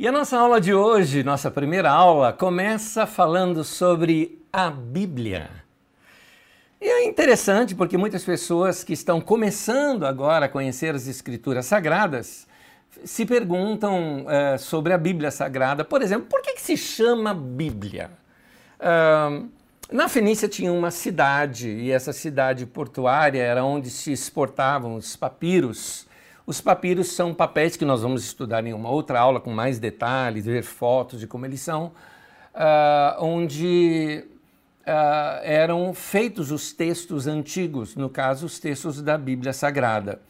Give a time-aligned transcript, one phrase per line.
[0.00, 5.50] E a nossa aula de hoje, nossa primeira aula, começa falando sobre a Bíblia.
[6.80, 12.46] E é interessante porque muitas pessoas que estão começando agora a conhecer as Escrituras Sagradas
[13.04, 15.84] se perguntam uh, sobre a Bíblia Sagrada.
[15.84, 18.12] Por exemplo, por que, que se chama Bíblia?
[18.78, 19.48] Uh,
[19.90, 26.06] na Fenícia tinha uma cidade e essa cidade portuária era onde se exportavam os papiros
[26.48, 30.46] os papiros são papéis que nós vamos estudar em uma outra aula com mais detalhes,
[30.46, 31.92] ver fotos de como eles são,
[32.54, 34.24] uh, onde
[34.80, 40.22] uh, eram feitos os textos antigos, no caso, os textos da Bíblia Sagrada.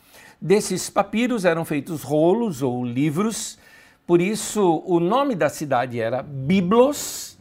[0.42, 3.56] Desses papiros eram feitos rolos ou livros,
[4.04, 7.38] por isso o nome da cidade era Biblos,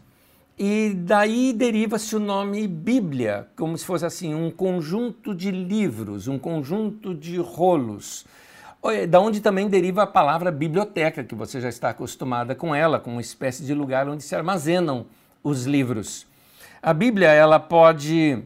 [0.55, 6.37] e daí deriva-se o nome Bíblia, como se fosse assim um conjunto de livros, um
[6.37, 8.23] conjunto de rolos
[9.07, 13.15] da onde também deriva a palavra biblioteca, que você já está acostumada com ela, como
[13.15, 15.05] uma espécie de lugar onde se armazenam
[15.43, 16.25] os livros.
[16.81, 18.43] A Bíblia, ela pode,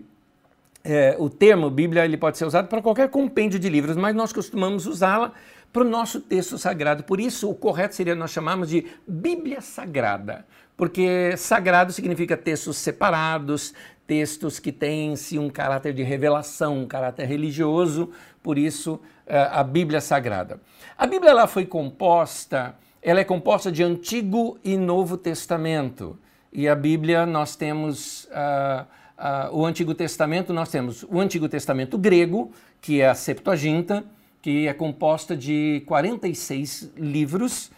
[0.83, 4.31] é, o termo Bíblia, ele pode ser usado para qualquer compêndio de livros, mas nós
[4.31, 5.33] costumamos usá-la
[5.71, 7.03] para o nosso texto sagrado.
[7.03, 13.73] Por isso, o correto seria nós chamarmos de Bíblia Sagrada, porque sagrado significa textos separados,
[14.07, 18.09] textos que têm em si um caráter de revelação, um caráter religioso,
[18.43, 18.99] por isso
[19.37, 20.59] a Bíblia Sagrada.
[20.97, 26.19] A Bíblia ela foi composta, ela é composta de Antigo e Novo Testamento.
[26.53, 28.85] E a Bíblia nós temos uh,
[29.17, 34.03] uh, o Antigo Testamento, nós temos o Antigo Testamento grego, que é a Septuaginta,
[34.41, 37.71] que é composta de 46 livros,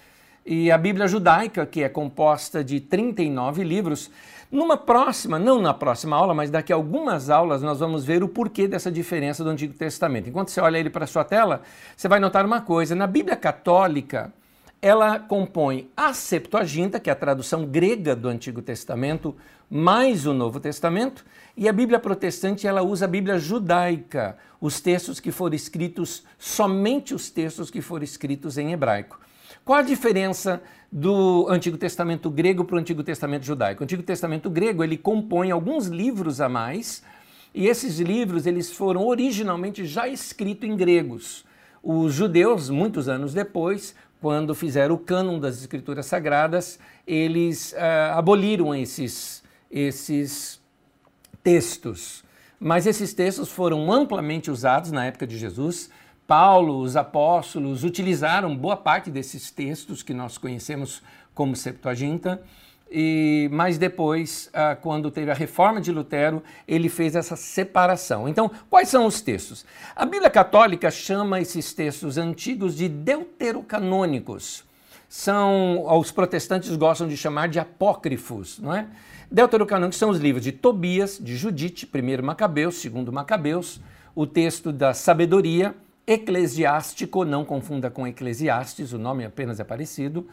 [0.46, 4.10] e a Bíblia judaica, que é composta de 39 livros.
[4.54, 8.28] Numa próxima, não na próxima aula, mas daqui a algumas aulas, nós vamos ver o
[8.28, 10.30] porquê dessa diferença do Antigo Testamento.
[10.30, 11.64] Enquanto você olha ele para a sua tela,
[11.98, 14.32] você vai notar uma coisa: na Bíblia Católica,
[14.80, 19.36] ela compõe a Septuaginta, que é a tradução grega do Antigo Testamento,
[19.68, 21.26] mais o Novo Testamento,
[21.58, 27.16] e a Bíblia Protestante ela usa a Bíblia judaica, os textos que foram escritos, somente
[27.16, 29.20] os textos que foram escritos em hebraico.
[29.64, 33.82] Qual a diferença do Antigo Testamento grego para o Antigo Testamento judaico?
[33.82, 37.04] O Antigo Testamento grego ele compõe alguns livros a mais
[37.54, 41.46] e esses livros eles foram originalmente já escritos em gregos.
[41.82, 48.74] Os judeus, muitos anos depois, quando fizeram o cânon das Escrituras Sagradas, eles uh, aboliram
[48.74, 50.62] esses, esses
[51.44, 52.24] textos.
[52.58, 55.90] Mas esses textos foram amplamente usados na época de Jesus
[56.28, 61.02] Paulo, os apóstolos utilizaram boa parte desses textos que nós conhecemos
[61.34, 62.42] como Septuaginta,
[62.96, 68.30] e, mas depois, ah, quando teve a reforma de Lutero, ele fez essa separação.
[68.30, 69.66] Então, quais são os textos?
[69.96, 74.64] A Bíblia Católica chama esses textos antigos de deuterocanônicos.
[75.10, 78.88] São, os protestantes gostam de chamar de apócrifos, não é?
[79.30, 83.82] Deuterocanônicos são os livros de Tobias, de Judite, primeiro Macabeus, segundo Macabeus,
[84.16, 85.76] o texto da sabedoria,
[86.06, 90.28] Eclesiástico, não confunda com Eclesiastes, o nome apenas é parecido,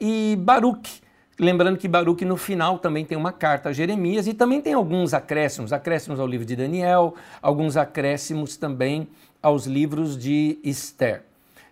[0.00, 1.02] e Baruch.
[1.38, 5.12] Lembrando que Baruch no final também tem uma carta a Jeremias e também tem alguns
[5.12, 9.08] acréscimos, acréscimos ao livro de Daniel, alguns acréscimos também
[9.42, 11.22] aos livros de Esther.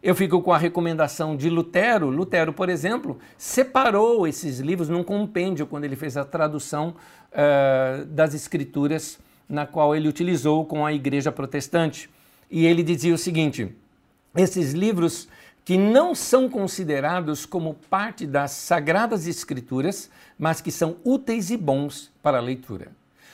[0.03, 2.11] Eu fico com a recomendação de Lutero.
[2.11, 6.95] Lutero, por exemplo, separou esses livros num compêndio quando ele fez a tradução
[7.33, 12.11] uh, das escrituras, na qual ele utilizou com a igreja protestante
[12.55, 13.69] e ele dizia o seguinte:
[14.37, 15.29] esses livros
[15.65, 22.13] que não são considerados como parte das sagradas escrituras, mas que são úteis e bons
[22.23, 22.93] para a leitura.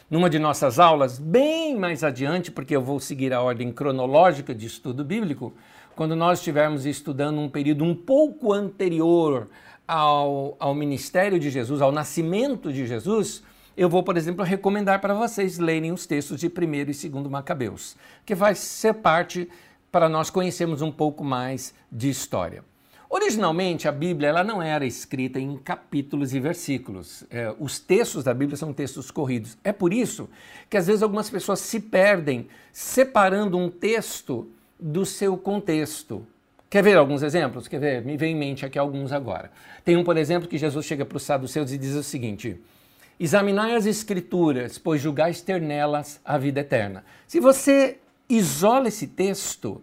[0.09, 4.66] Numa de nossas aulas, bem mais adiante, porque eu vou seguir a ordem cronológica de
[4.66, 5.53] estudo bíblico,
[5.94, 9.48] quando nós estivermos estudando um período um pouco anterior
[9.86, 13.42] ao, ao ministério de Jesus, ao nascimento de Jesus,
[13.80, 17.96] eu vou, por exemplo, recomendar para vocês lerem os textos de 1 e 2 Macabeus,
[18.26, 19.48] que vai ser parte
[19.91, 22.62] para nós conhecermos um pouco mais de história.
[23.08, 27.24] Originalmente, a Bíblia ela não era escrita em capítulos e versículos.
[27.30, 29.56] É, os textos da Bíblia são textos corridos.
[29.65, 30.28] É por isso
[30.68, 34.47] que às vezes algumas pessoas se perdem separando um texto
[34.78, 36.27] do seu contexto.
[36.68, 37.66] Quer ver alguns exemplos?
[37.66, 38.04] Quer ver?
[38.04, 39.50] Me vem em mente aqui alguns agora.
[39.82, 42.60] Tem um, por exemplo, que Jesus chega para os saduceus e diz o seguinte:
[43.20, 47.04] Examinai as Escrituras, pois julgais ter nelas a vida eterna.
[47.26, 49.82] Se você isola esse texto,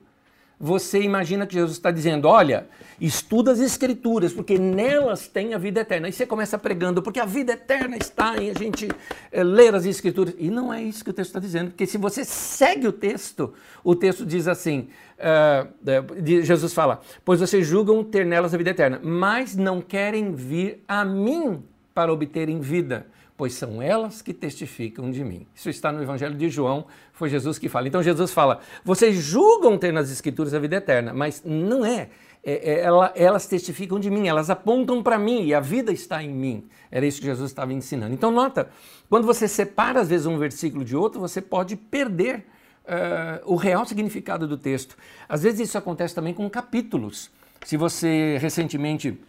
[0.59, 2.67] você imagina que Jesus está dizendo: olha,
[2.99, 6.07] estuda as Escrituras, porque nelas tem a vida eterna.
[6.07, 8.89] Aí você começa pregando, porque a vida eterna está em a gente
[9.31, 10.33] é, ler as Escrituras.
[10.39, 13.53] E não é isso que o texto está dizendo, porque se você segue o texto,
[13.83, 14.89] o texto diz assim:
[15.19, 20.83] uh, Jesus fala, pois vocês julgam ter nelas a vida eterna, mas não querem vir
[20.87, 21.63] a mim
[21.93, 23.05] para obterem vida
[23.37, 25.45] pois são elas que testificam de mim.
[25.55, 27.87] Isso está no Evangelho de João, foi Jesus que fala.
[27.87, 32.09] Então Jesus fala: vocês julgam ter nas Escrituras a vida eterna, mas não é.
[32.43, 36.21] é, é ela, elas testificam de mim, elas apontam para mim e a vida está
[36.23, 36.67] em mim.
[36.89, 38.13] Era isso que Jesus estava ensinando.
[38.13, 38.69] Então, nota,
[39.07, 42.45] quando você separa às vezes um versículo de outro, você pode perder
[42.85, 44.97] uh, o real significado do texto.
[45.29, 47.29] Às vezes isso acontece também com capítulos.
[47.65, 49.19] Se você recentemente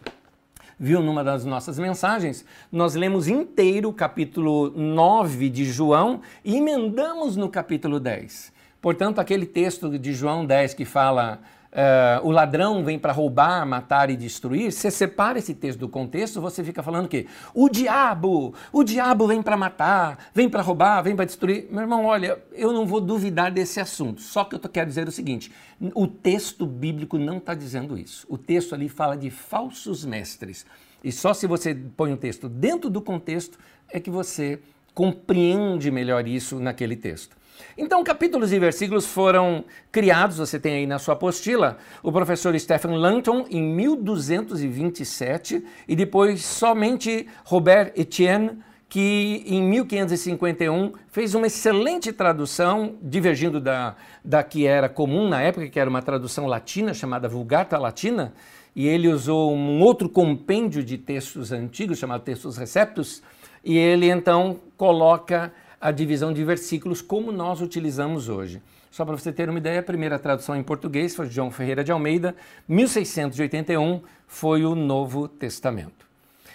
[0.79, 7.35] viu numa das nossas mensagens, nós lemos inteiro o capítulo 9 de João e emendamos
[7.35, 8.53] no capítulo 10.
[8.81, 14.09] Portanto, aquele texto de João 10 que fala uh, o ladrão vem para roubar, matar
[14.09, 18.83] e destruir, você separa esse texto do contexto, você fica falando que o diabo, o
[18.83, 21.67] diabo vem para matar, vem para roubar, vem para destruir.
[21.71, 25.11] Meu irmão, olha, eu não vou duvidar desse assunto, só que eu quero dizer o
[25.11, 25.51] seguinte:
[25.93, 28.25] o texto bíblico não está dizendo isso.
[28.29, 30.65] O texto ali fala de falsos mestres.
[31.03, 33.57] E só se você põe o texto dentro do contexto
[33.89, 34.59] é que você
[34.93, 37.38] compreende melhor isso naquele texto.
[37.77, 42.97] Então, capítulos e versículos foram criados, você tem aí na sua apostila, o professor Stephen
[42.97, 48.59] Langton em 1227 e depois somente Robert Etienne,
[48.89, 53.95] que em 1551 fez uma excelente tradução, divergindo da,
[54.25, 58.33] da que era comum na época, que era uma tradução latina chamada Vulgata Latina,
[58.75, 63.21] e ele usou um outro compêndio de textos antigos chamado Textos Receptos,
[63.63, 68.61] e ele então coloca a divisão de versículos como nós utilizamos hoje.
[68.91, 71.83] Só para você ter uma ideia, a primeira tradução em português foi de João Ferreira
[71.83, 72.35] de Almeida,
[72.67, 76.07] 1681 foi o Novo Testamento.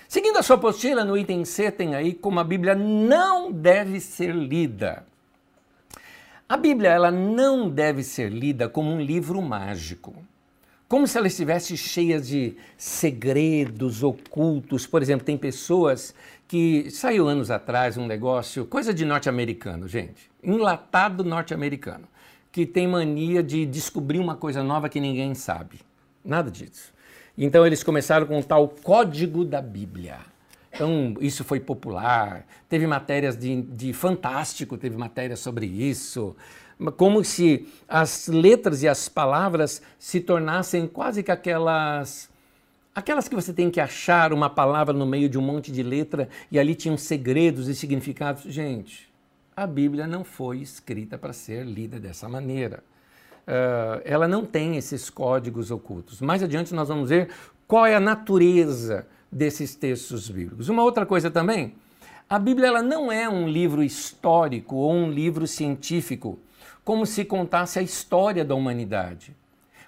[0.09, 4.35] Seguindo a sua apostila, no item C tem aí como a Bíblia não deve ser
[4.35, 5.05] lida.
[6.49, 10.15] A Bíblia ela não deve ser lida como um livro mágico
[10.95, 14.87] como se ela estivesse cheia de segredos ocultos.
[14.87, 16.15] Por exemplo, tem pessoas
[16.47, 22.07] que saiu anos atrás um negócio, coisa de norte-americano, gente, enlatado norte-americano,
[22.53, 25.81] que tem mania de descobrir uma coisa nova que ninguém sabe.
[26.25, 26.93] Nada disso.
[27.37, 30.19] Então eles começaram com o tal código da Bíblia.
[30.73, 32.45] Então, isso foi popular.
[32.69, 36.35] Teve matérias de, de fantástico, teve matérias sobre isso
[36.97, 42.29] como se as letras e as palavras se tornassem quase que aquelas
[42.95, 46.29] aquelas que você tem que achar uma palavra no meio de um monte de letra
[46.51, 48.43] e ali tinham segredos e significados.
[48.45, 49.13] Gente,
[49.57, 52.83] a Bíblia não foi escrita para ser lida dessa maneira.
[53.47, 56.21] Uh, ela não tem esses códigos ocultos.
[56.21, 57.29] Mais adiante nós vamos ver
[57.67, 60.69] qual é a natureza desses textos bíblicos.
[60.69, 61.75] Uma outra coisa também,
[62.29, 66.39] a Bíblia ela não é um livro histórico ou um livro científico
[66.85, 69.35] como se contasse a história da humanidade.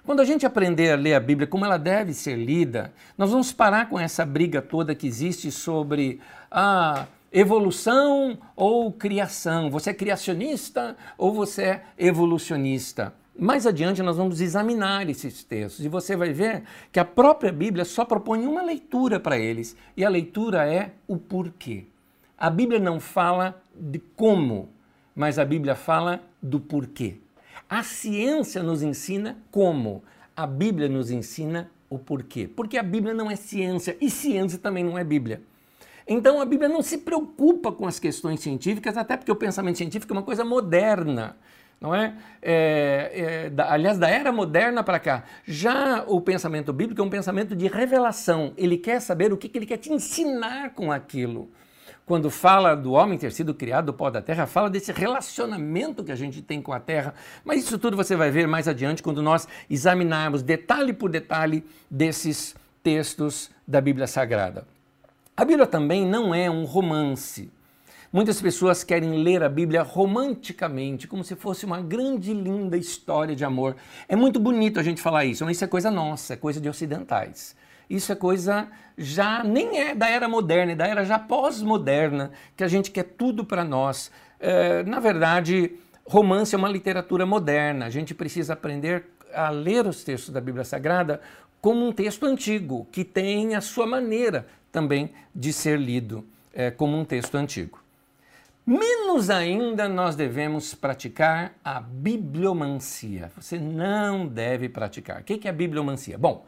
[0.07, 3.51] Quando a gente aprender a ler a Bíblia como ela deve ser lida, nós vamos
[3.51, 9.69] parar com essa briga toda que existe sobre a evolução ou criação.
[9.69, 13.13] Você é criacionista ou você é evolucionista?
[13.37, 17.83] Mais adiante nós vamos examinar esses textos e você vai ver que a própria Bíblia
[17.83, 21.83] só propõe uma leitura para eles e a leitura é o porquê.
[22.37, 24.69] A Bíblia não fala de como,
[25.13, 27.17] mas a Bíblia fala do porquê.
[27.69, 30.03] A ciência nos ensina como,
[30.35, 32.47] a Bíblia nos ensina o porquê.
[32.47, 35.41] Porque a Bíblia não é ciência e ciência também não é Bíblia.
[36.07, 40.13] Então a Bíblia não se preocupa com as questões científicas, até porque o pensamento científico
[40.13, 41.35] é uma coisa moderna.
[41.79, 42.15] Não é?
[42.41, 43.11] é,
[43.45, 45.25] é da, aliás, da era moderna para cá.
[45.45, 48.53] Já o pensamento bíblico é um pensamento de revelação.
[48.57, 51.49] Ele quer saber o que, que ele quer te ensinar com aquilo
[52.07, 56.11] quando fala do homem ter sido criado do pó da terra, fala desse relacionamento que
[56.11, 57.13] a gente tem com a terra.
[57.43, 62.55] Mas isso tudo você vai ver mais adiante quando nós examinarmos detalhe por detalhe desses
[62.81, 64.65] textos da Bíblia Sagrada.
[65.35, 67.51] A Bíblia também não é um romance.
[68.11, 73.43] Muitas pessoas querem ler a Bíblia romanticamente, como se fosse uma grande, linda história de
[73.43, 73.75] amor.
[74.07, 76.69] É muito bonito a gente falar isso, mas isso é coisa nossa, é coisa de
[76.69, 77.53] ocidentais.
[77.89, 78.67] Isso é coisa
[78.97, 83.03] já nem é da era moderna, é da era já pós-moderna, que a gente quer
[83.03, 84.11] tudo para nós.
[84.39, 85.71] É, na verdade,
[86.05, 87.85] romance é uma literatura moderna.
[87.85, 91.21] A gente precisa aprender a ler os textos da Bíblia Sagrada
[91.61, 96.97] como um texto antigo, que tem a sua maneira também de ser lido é, como
[96.97, 97.79] um texto antigo.
[98.65, 103.31] Menos ainda nós devemos praticar a bibliomancia.
[103.37, 105.21] Você não deve praticar.
[105.21, 106.17] O que é a bibliomancia?
[106.17, 106.45] Bom,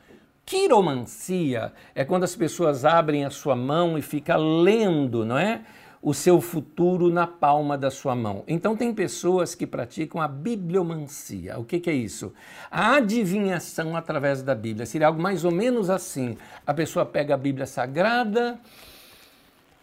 [0.50, 5.62] quiromancia é quando as pessoas abrem a sua mão e fica lendo, não é?
[6.02, 8.44] O seu futuro na palma da sua mão.
[8.48, 11.60] Então, tem pessoas que praticam a bibliomancia.
[11.60, 12.34] O que, que é isso?
[12.72, 14.88] A adivinhação através da Bíblia.
[14.88, 18.60] Seria algo mais ou menos assim: a pessoa pega a Bíblia Sagrada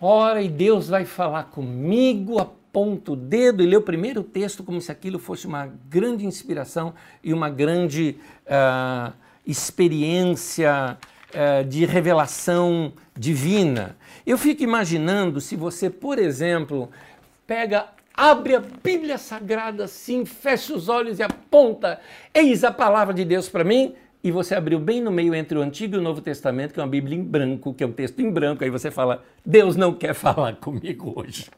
[0.00, 4.80] ora e Deus vai falar comigo, aponta o dedo e lê o primeiro texto como
[4.80, 9.12] se aquilo fosse uma grande inspiração e uma grande uh,
[9.46, 10.98] experiência
[11.30, 13.96] uh, de revelação divina.
[14.26, 16.90] Eu fico imaginando se você, por exemplo,
[17.46, 17.86] pega
[18.16, 22.00] abre a Bíblia Sagrada assim, fecha os olhos e aponta:
[22.34, 23.94] Eis a palavra de Deus para mim
[24.26, 26.82] e você abriu bem no meio entre o Antigo e o Novo Testamento, que é
[26.82, 29.94] uma Bíblia em branco, que é um texto em branco, aí você fala: Deus não
[29.94, 31.48] quer falar comigo hoje.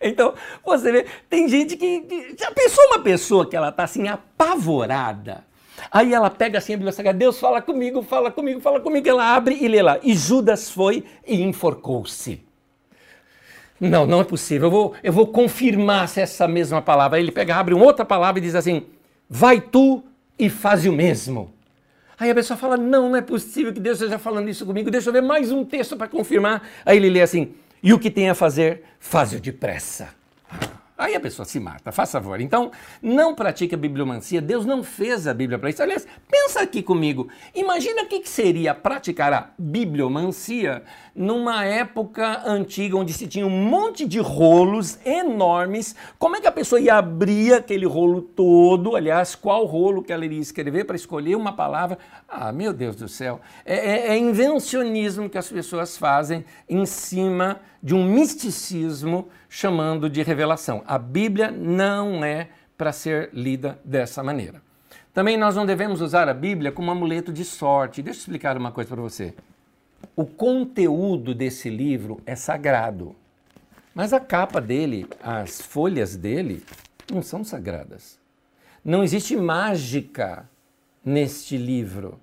[0.00, 2.36] Então, você vê, tem gente que, que.
[2.38, 5.44] Já pensou uma pessoa que ela está assim apavorada?
[5.90, 9.08] Aí ela pega assim a Bíblia Sagrada, Deus fala comigo, fala comigo, fala comigo.
[9.08, 9.98] Ela abre e lê lá.
[10.02, 12.42] E Judas foi e enforcou-se.
[13.80, 14.68] Não, não é possível.
[14.68, 17.18] Eu vou, eu vou confirmar se é essa mesma palavra.
[17.18, 18.86] Aí ele pega, abre uma outra palavra e diz assim:
[19.28, 20.02] Vai tu
[20.38, 21.52] e faz o mesmo.
[22.18, 25.08] Aí a pessoa fala: Não, não é possível que Deus esteja falando isso comigo, deixa
[25.08, 26.66] eu ver mais um texto para confirmar.
[26.84, 30.08] Aí ele lê assim: E o que tem a fazer, faz-o depressa.
[30.96, 32.40] Aí a pessoa se mata, faz favor.
[32.40, 32.70] Então,
[33.02, 35.82] não pratique a bibliomancia, Deus não fez a Bíblia para isso.
[35.82, 37.28] Aliás, pensa aqui comigo.
[37.52, 44.06] Imagina o que seria praticar a bibliomancia numa época antiga onde se tinha um monte
[44.06, 45.96] de rolos enormes.
[46.16, 48.94] Como é que a pessoa ia abrir aquele rolo todo?
[48.94, 51.98] Aliás, qual rolo que ela iria escrever para escolher uma palavra?
[52.28, 53.40] Ah, meu Deus do céu.
[53.64, 60.20] É, é, é invencionismo que as pessoas fazem em cima de um misticismo chamando de
[60.20, 60.82] revelação.
[60.84, 64.60] A Bíblia não é para ser lida dessa maneira.
[65.12, 68.02] Também nós não devemos usar a Bíblia como amuleto de sorte.
[68.02, 69.32] Deixa eu explicar uma coisa para você.
[70.16, 73.14] O conteúdo desse livro é sagrado,
[73.94, 76.64] mas a capa dele, as folhas dele,
[77.08, 78.18] não são sagradas.
[78.84, 80.50] Não existe mágica
[81.04, 82.20] neste livro.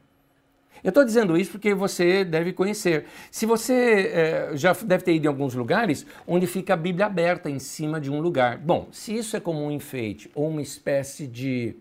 [0.83, 3.05] Eu estou dizendo isso porque você deve conhecer.
[3.29, 7.49] Se você é, já deve ter ido em alguns lugares onde fica a Bíblia aberta
[7.49, 8.57] em cima de um lugar.
[8.57, 11.75] Bom, se isso é como um enfeite ou uma espécie de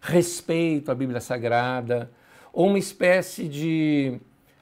[0.00, 2.10] respeito à Bíblia Sagrada,
[2.52, 4.20] ou uma espécie de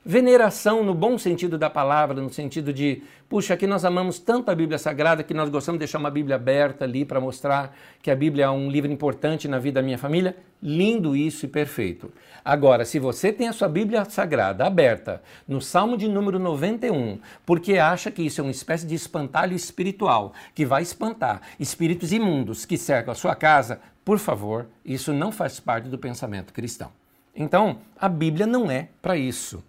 [0.08, 4.54] veneração no bom sentido da palavra, no sentido de, puxa, aqui nós amamos tanto a
[4.54, 8.16] Bíblia Sagrada que nós gostamos de deixar uma Bíblia aberta ali para mostrar que a
[8.16, 10.34] Bíblia é um livro importante na vida da minha família.
[10.62, 12.10] Lindo isso e perfeito.
[12.42, 17.76] Agora, se você tem a sua Bíblia Sagrada aberta no Salmo de número 91, porque
[17.76, 22.78] acha que isso é uma espécie de espantalho espiritual que vai espantar espíritos imundos que
[22.78, 26.90] cercam a sua casa, por favor, isso não faz parte do pensamento cristão.
[27.36, 29.62] Então, a Bíblia não é para isso.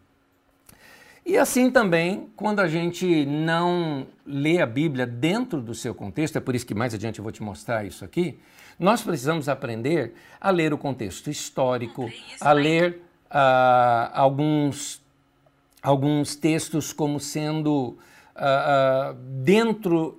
[1.29, 6.41] E assim também, quando a gente não lê a Bíblia dentro do seu contexto, é
[6.41, 8.39] por isso que mais adiante eu vou te mostrar isso aqui,
[8.79, 15.03] nós precisamos aprender a ler o contexto histórico, a ler uh, alguns,
[15.83, 17.89] alguns textos como sendo
[18.35, 20.18] uh, uh, dentro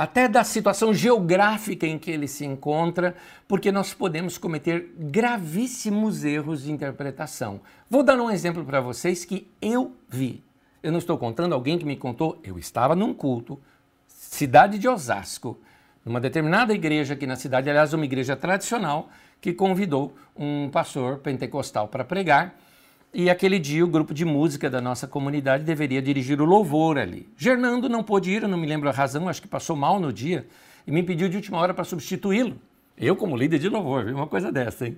[0.00, 3.14] até da situação geográfica em que ele se encontra,
[3.46, 7.60] porque nós podemos cometer gravíssimos erros de interpretação.
[7.90, 10.42] Vou dar um exemplo para vocês que eu vi.
[10.82, 13.60] Eu não estou contando alguém que me contou, eu estava num culto,
[14.08, 15.58] cidade de Osasco,
[16.02, 21.88] numa determinada igreja aqui na cidade, aliás, uma igreja tradicional, que convidou um pastor pentecostal
[21.88, 22.54] para pregar.
[23.12, 27.28] E aquele dia o grupo de música da nossa comunidade deveria dirigir o louvor ali.
[27.36, 30.12] Gernando não pôde ir, eu não me lembro a razão, acho que passou mal no
[30.12, 30.46] dia
[30.86, 32.56] e me pediu de última hora para substituí-lo.
[32.96, 34.96] Eu como líder de louvor, uma coisa dessa, hein?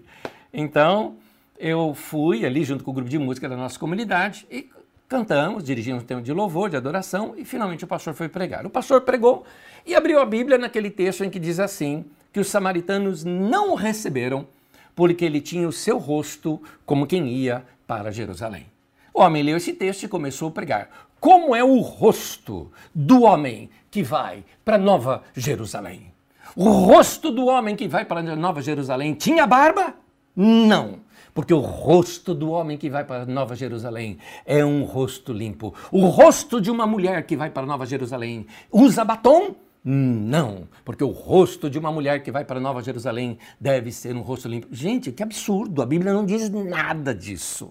[0.52, 1.16] Então,
[1.58, 4.68] eu fui ali junto com o grupo de música da nossa comunidade e
[5.08, 8.66] cantamos, dirigimos um tema de louvor, de adoração e finalmente o pastor foi pregar.
[8.66, 9.46] O pastor pregou
[9.86, 13.74] e abriu a Bíblia naquele texto em que diz assim: que os samaritanos não o
[13.74, 14.46] receberam
[14.94, 18.64] porque ele tinha o seu rosto como quem ia para Jerusalém.
[19.12, 20.88] O homem leu esse texto e começou a pregar.
[21.20, 26.10] Como é o rosto do homem que vai para Nova Jerusalém?
[26.56, 29.94] O rosto do homem que vai para Nova Jerusalém tinha barba?
[30.34, 31.00] Não,
[31.34, 35.74] porque o rosto do homem que vai para Nova Jerusalém é um rosto limpo.
[35.90, 39.54] O rosto de uma mulher que vai para Nova Jerusalém usa batom?
[39.84, 44.22] Não, porque o rosto de uma mulher que vai para Nova Jerusalém deve ser um
[44.22, 44.68] rosto limpo.
[44.70, 45.82] Gente, que absurdo!
[45.82, 47.70] A Bíblia não diz nada disso.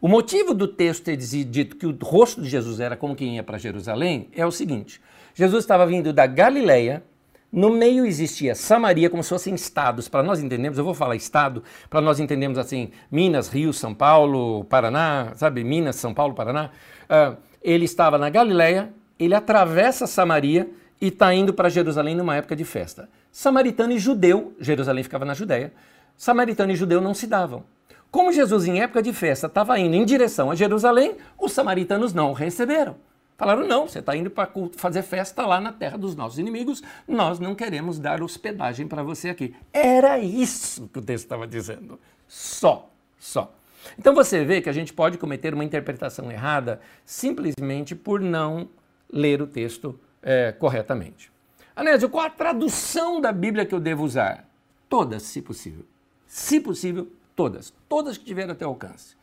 [0.00, 3.42] O motivo do texto ter dito que o rosto de Jesus era como quem ia
[3.42, 5.00] para Jerusalém é o seguinte:
[5.34, 7.02] Jesus estava vindo da Galileia,
[7.50, 10.08] no meio existia Samaria, como se fossem estados.
[10.08, 14.64] Para nós entendermos, eu vou falar estado, para nós entendermos assim: Minas, Rio, São Paulo,
[14.64, 15.62] Paraná, sabe?
[15.62, 16.70] Minas, São Paulo, Paraná.
[17.04, 20.68] Uh, ele estava na Galileia, ele atravessa Samaria
[21.00, 23.08] e está indo para Jerusalém numa época de festa.
[23.30, 25.72] Samaritano e judeu, Jerusalém ficava na Judéia,
[26.16, 27.64] samaritano e judeu não se davam.
[28.14, 32.30] Como Jesus, em época de festa, estava indo em direção a Jerusalém, os samaritanos não
[32.30, 32.94] o receberam.
[33.36, 37.40] Falaram: não, você está indo para fazer festa lá na terra dos nossos inimigos, nós
[37.40, 39.52] não queremos dar hospedagem para você aqui.
[39.72, 41.98] Era isso que o texto estava dizendo.
[42.28, 43.52] Só, só.
[43.98, 48.68] Então você vê que a gente pode cometer uma interpretação errada simplesmente por não
[49.12, 51.32] ler o texto é, corretamente.
[51.74, 54.48] Anésio, qual a tradução da Bíblia que eu devo usar?
[54.88, 55.84] Todas, se possível.
[56.28, 57.72] Se possível, Todas.
[57.88, 59.16] Todas que tiveram até alcance.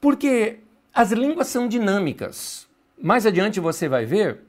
[0.00, 0.58] Porque
[0.92, 2.66] as línguas são dinâmicas.
[3.00, 4.40] Mais adiante você vai ver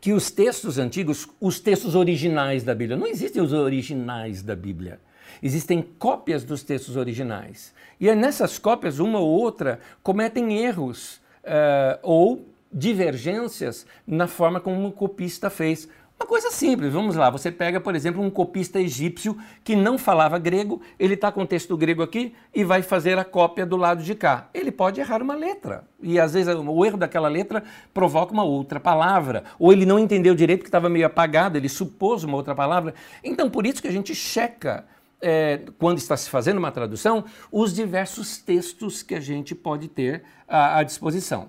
[0.00, 5.00] que os textos antigos, os textos originais da Bíblia, não existem os originais da Bíblia.
[5.42, 7.74] Existem cópias dos textos originais.
[8.00, 14.88] E é nessas cópias, uma ou outra, cometem erros uh, ou divergências na forma como
[14.88, 15.88] o copista fez.
[16.20, 17.30] Uma coisa simples, vamos lá.
[17.30, 21.46] Você pega, por exemplo, um copista egípcio que não falava grego, ele está com o
[21.46, 24.48] texto grego aqui e vai fazer a cópia do lado de cá.
[24.52, 25.84] Ele pode errar uma letra.
[26.02, 27.62] E às vezes o erro daquela letra
[27.94, 29.44] provoca uma outra palavra.
[29.60, 32.94] Ou ele não entendeu direito porque estava meio apagado, ele supôs uma outra palavra.
[33.22, 34.84] Então, por isso que a gente checa.
[35.20, 40.22] É, quando está se fazendo uma tradução, os diversos textos que a gente pode ter
[40.46, 41.48] à, à disposição.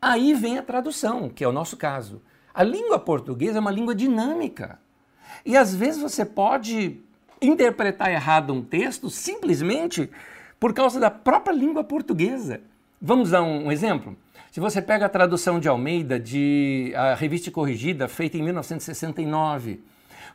[0.00, 2.20] Aí vem a tradução, que é o nosso caso.
[2.56, 4.78] A língua portuguesa é uma língua dinâmica.
[5.44, 6.98] E às vezes você pode
[7.40, 10.08] interpretar errado um texto simplesmente
[10.58, 12.62] por causa da própria língua portuguesa.
[12.98, 14.16] Vamos dar um, exemplo?
[14.50, 19.82] Se você pega a tradução de Almeida de a revista corrigida, feita em 1969,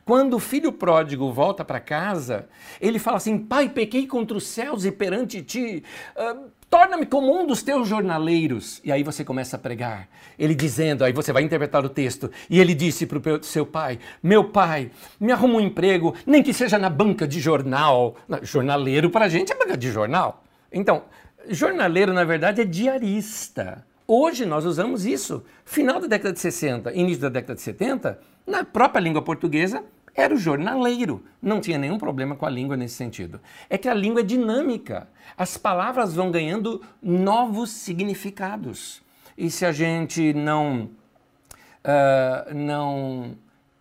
[0.04, 2.48] quando o filho pródigo volta para casa,
[2.80, 5.82] ele fala assim: Pai, pequei contra os céus e perante ti.
[6.16, 8.80] Uh, Torna-me como um dos teus jornaleiros.
[8.82, 10.08] E aí você começa a pregar.
[10.38, 12.30] Ele dizendo, aí você vai interpretar o texto.
[12.48, 16.54] E ele disse para o seu pai: Meu pai, me arruma um emprego, nem que
[16.54, 18.16] seja na banca de jornal.
[18.40, 20.44] Jornaleiro para a gente é banca de jornal.
[20.72, 21.02] Então,
[21.46, 23.84] jornaleiro, na verdade, é diarista.
[24.08, 25.44] Hoje nós usamos isso.
[25.66, 30.34] Final da década de 60, início da década de 70, na própria língua portuguesa, era
[30.34, 31.24] o jornaleiro.
[31.40, 33.40] Não tinha nenhum problema com a língua nesse sentido.
[33.68, 35.08] É que a língua é dinâmica.
[35.36, 39.02] As palavras vão ganhando novos significados.
[39.36, 40.90] E se a gente não.
[41.84, 43.36] Uh, não.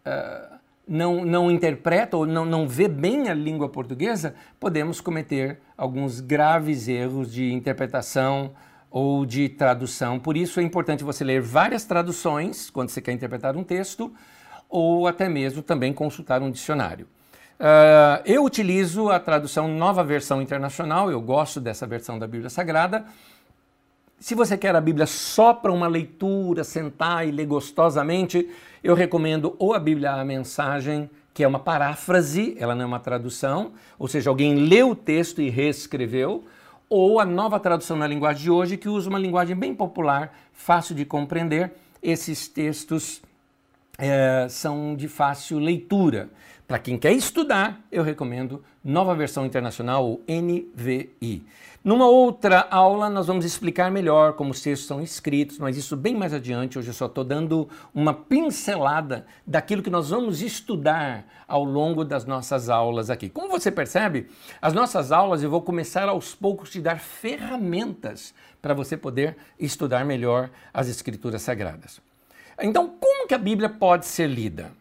[0.05, 6.19] Uh, não, não interpreta ou não, não vê bem a língua portuguesa, podemos cometer alguns
[6.19, 8.51] graves erros de interpretação
[8.89, 10.19] ou de tradução.
[10.19, 14.13] Por isso é importante você ler várias traduções quando você quer interpretar um texto,
[14.71, 17.05] ou até mesmo também consultar um dicionário.
[17.59, 23.05] Uh, eu utilizo a tradução Nova Versão Internacional, eu gosto dessa versão da Bíblia Sagrada.
[24.19, 28.49] Se você quer a Bíblia só para uma leitura, sentar e ler gostosamente,
[28.83, 32.99] eu recomendo ou a Bíblia A Mensagem, que é uma paráfrase, ela não é uma
[32.99, 36.43] tradução, ou seja, alguém leu o texto e reescreveu,
[36.89, 40.95] ou a nova tradução na linguagem de hoje, que usa uma linguagem bem popular, fácil
[40.95, 41.71] de compreender.
[42.01, 43.21] Esses textos
[44.01, 46.29] é, são de fácil leitura.
[46.67, 51.45] Para quem quer estudar, eu recomendo Nova Versão Internacional, ou NVI.
[51.83, 56.15] Numa outra aula, nós vamos explicar melhor como os textos são escritos, mas isso bem
[56.15, 56.79] mais adiante.
[56.79, 62.25] Hoje eu só estou dando uma pincelada daquilo que nós vamos estudar ao longo das
[62.25, 63.29] nossas aulas aqui.
[63.29, 64.27] Como você percebe,
[64.61, 70.05] as nossas aulas eu vou começar aos poucos te dar ferramentas para você poder estudar
[70.05, 72.10] melhor as Escrituras Sagradas.
[72.59, 74.71] Então, como que a Bíblia pode ser lida?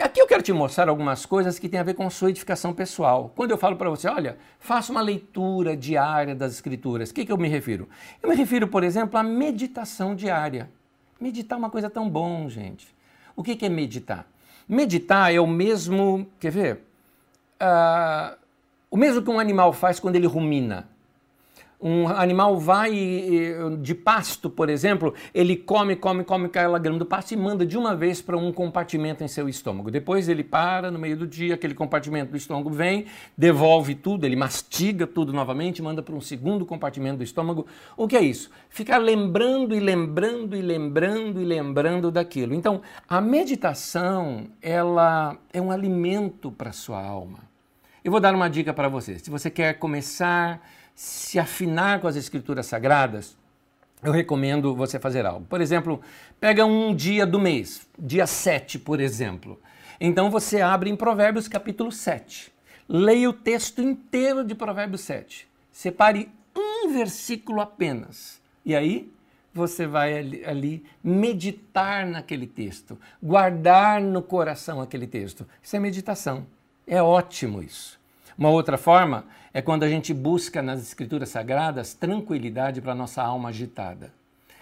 [0.00, 2.74] Aqui eu quero te mostrar algumas coisas que têm a ver com a sua edificação
[2.74, 3.32] pessoal.
[3.36, 7.30] Quando eu falo para você, olha, faça uma leitura diária das Escrituras, o que, que
[7.30, 7.88] eu me refiro?
[8.20, 10.68] Eu me refiro, por exemplo, à meditação diária.
[11.20, 12.86] Meditar é uma coisa tão bom, gente.
[13.36, 14.26] O que, que é meditar?
[14.68, 16.74] Meditar é o mesmo, quer ver?
[17.60, 18.36] Uh,
[18.90, 20.88] o mesmo que um animal faz quando ele rumina.
[21.86, 22.90] Um animal vai
[23.82, 27.76] de pasto, por exemplo, ele come, come, come aquela grama do pasto e manda de
[27.76, 29.90] uma vez para um compartimento em seu estômago.
[29.90, 33.04] Depois ele para no meio do dia, aquele compartimento do estômago vem,
[33.36, 37.66] devolve tudo, ele mastiga tudo novamente, manda para um segundo compartimento do estômago.
[37.98, 38.50] O que é isso?
[38.70, 42.54] Ficar lembrando e lembrando e lembrando e lembrando daquilo.
[42.54, 47.40] Então, a meditação, ela é um alimento para sua alma.
[48.02, 49.18] Eu vou dar uma dica para você.
[49.18, 50.62] Se você quer começar
[50.94, 53.36] se afinar com as escrituras sagradas,
[54.02, 55.46] eu recomendo você fazer algo.
[55.46, 56.00] Por exemplo,
[56.38, 59.60] pega um dia do mês, dia 7, por exemplo.
[60.00, 62.52] Então você abre em Provérbios capítulo 7.
[62.88, 65.48] Leia o texto inteiro de Provérbios 7.
[65.72, 68.40] Separe um versículo apenas.
[68.64, 69.10] E aí
[69.54, 75.46] você vai ali, ali, meditar naquele texto, guardar no coração aquele texto.
[75.62, 76.44] Isso é meditação.
[76.86, 77.98] É ótimo isso.
[78.36, 83.48] Uma outra forma é quando a gente busca nas escrituras sagradas tranquilidade para nossa alma
[83.48, 84.12] agitada.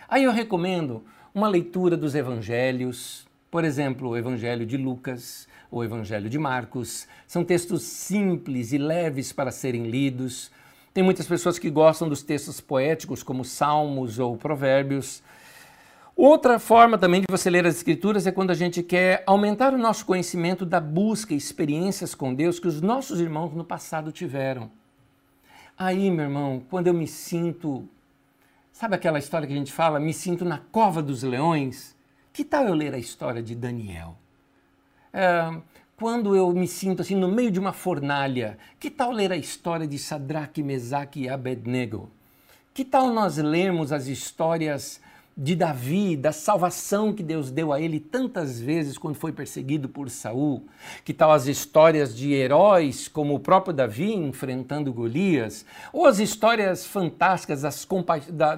[0.08, 1.02] Aí eu recomendo
[1.34, 7.08] uma leitura dos evangelhos, por exemplo, o Evangelho de Lucas, o Evangelho de Marcos.
[7.26, 10.52] São textos simples e leves para serem lidos
[10.94, 15.22] tem muitas pessoas que gostam dos textos poéticos, como Salmos ou Provérbios.
[16.14, 19.78] Outra forma também de você ler as Escrituras é quando a gente quer aumentar o
[19.78, 24.70] nosso conhecimento da busca e experiências com Deus que os nossos irmãos no passado tiveram.
[25.76, 27.88] Aí, meu irmão, quando eu me sinto.
[28.72, 30.00] Sabe aquela história que a gente fala?
[30.00, 31.96] Me sinto na cova dos leões?
[32.32, 34.16] Que tal eu ler a história de Daniel?
[35.12, 35.60] É,
[35.96, 39.86] quando eu me sinto assim no meio de uma fornalha, que tal ler a história
[39.86, 42.10] de Sadraque, Mesaque e Abednego?
[42.72, 45.01] Que tal nós lermos as histórias
[45.36, 50.10] de Davi, da salvação que Deus deu a ele tantas vezes quando foi perseguido por
[50.10, 50.66] Saul?
[51.04, 55.64] Que tal as histórias de heróis como o próprio Davi enfrentando Golias?
[55.92, 57.88] Ou as histórias fantásticas das,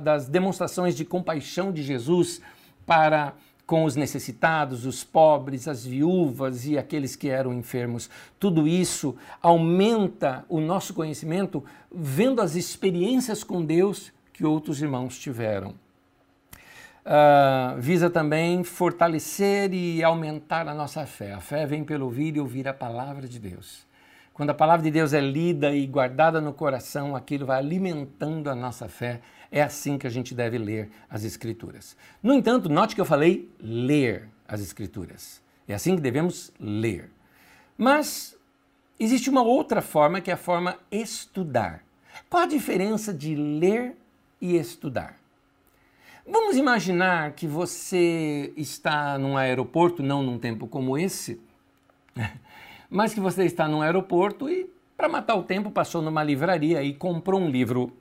[0.02, 2.40] das demonstrações de compaixão de Jesus
[2.84, 3.34] para
[3.66, 8.10] com os necessitados, os pobres, as viúvas e aqueles que eram enfermos.
[8.38, 15.74] Tudo isso aumenta o nosso conhecimento vendo as experiências com Deus que outros irmãos tiveram.
[17.04, 21.32] Uh, visa também fortalecer e aumentar a nossa fé.
[21.32, 23.86] A fé vem pelo ouvir e ouvir a palavra de Deus.
[24.32, 28.54] Quando a palavra de Deus é lida e guardada no coração, aquilo vai alimentando a
[28.54, 29.20] nossa fé
[29.54, 31.96] é assim que a gente deve ler as Escrituras.
[32.20, 35.40] No entanto, note que eu falei ler as Escrituras.
[35.68, 37.08] É assim que devemos ler.
[37.78, 38.36] Mas
[38.98, 41.84] existe uma outra forma que é a forma estudar.
[42.28, 43.96] Qual a diferença de ler
[44.40, 45.23] e estudar?
[46.26, 51.38] Vamos imaginar que você está num aeroporto, não num tempo como esse,
[52.88, 56.94] mas que você está num aeroporto e, para matar o tempo, passou numa livraria e
[56.94, 57.92] comprou um livro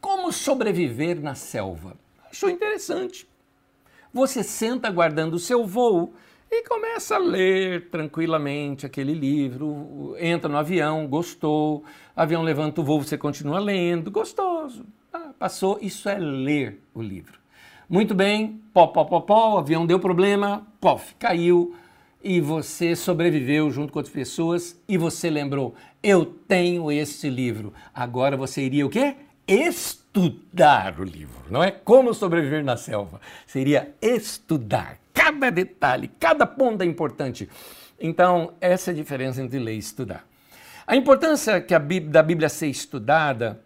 [0.00, 1.96] como sobreviver na selva?
[2.30, 3.26] Achou interessante.
[4.12, 6.14] Você senta aguardando o seu voo
[6.48, 11.82] e começa a ler tranquilamente aquele livro, entra no avião, gostou,
[12.14, 14.86] avião levanta o voo, você continua lendo, gostoso.
[15.12, 17.43] Ah, passou, isso é ler o livro.
[17.88, 21.74] Muito bem, pó, pó, pó, pó, o avião deu problema, pof, caiu
[22.22, 27.72] e você sobreviveu junto com outras pessoas e você lembrou, eu tenho esse livro.
[27.94, 29.16] Agora você iria o quê?
[29.46, 36.82] estudar o livro, não é como sobreviver na selva, seria estudar cada detalhe, cada ponto
[36.82, 37.48] é importante.
[38.00, 40.26] Então, essa é a diferença entre ler e estudar.
[40.86, 43.62] A importância que a Bíblia, da Bíblia ser estudada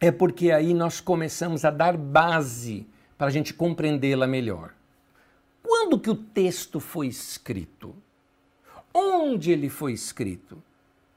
[0.00, 2.86] é porque aí nós começamos a dar base
[3.22, 4.74] para a gente compreendê-la melhor.
[5.62, 7.94] Quando que o texto foi escrito?
[8.92, 10.60] Onde ele foi escrito?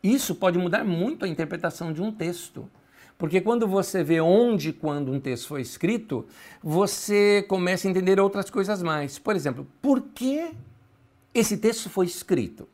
[0.03, 2.69] Isso pode mudar muito a interpretação de um texto.
[3.17, 6.27] Porque quando você vê onde e quando um texto foi escrito,
[6.61, 9.17] você começa a entender outras coisas mais.
[9.17, 10.51] Por exemplo, por que
[11.33, 12.69] esse texto foi escrito?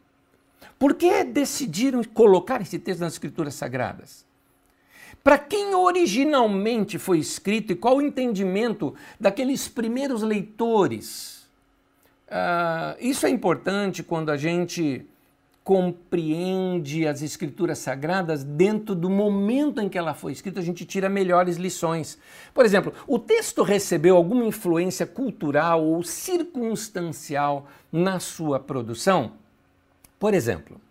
[0.78, 4.26] Por que decidiram colocar esse texto nas Escrituras Sagradas?
[5.23, 11.41] Para quem originalmente foi escrito e qual o entendimento daqueles primeiros leitores?
[12.27, 15.05] Uh, isso é importante quando a gente
[15.63, 21.07] compreende as escrituras sagradas dentro do momento em que ela foi escrita, a gente tira
[21.07, 22.17] melhores lições.
[22.53, 29.34] Por exemplo, o texto recebeu alguma influência cultural ou circunstancial na sua produção?
[30.19, 30.81] Por exemplo,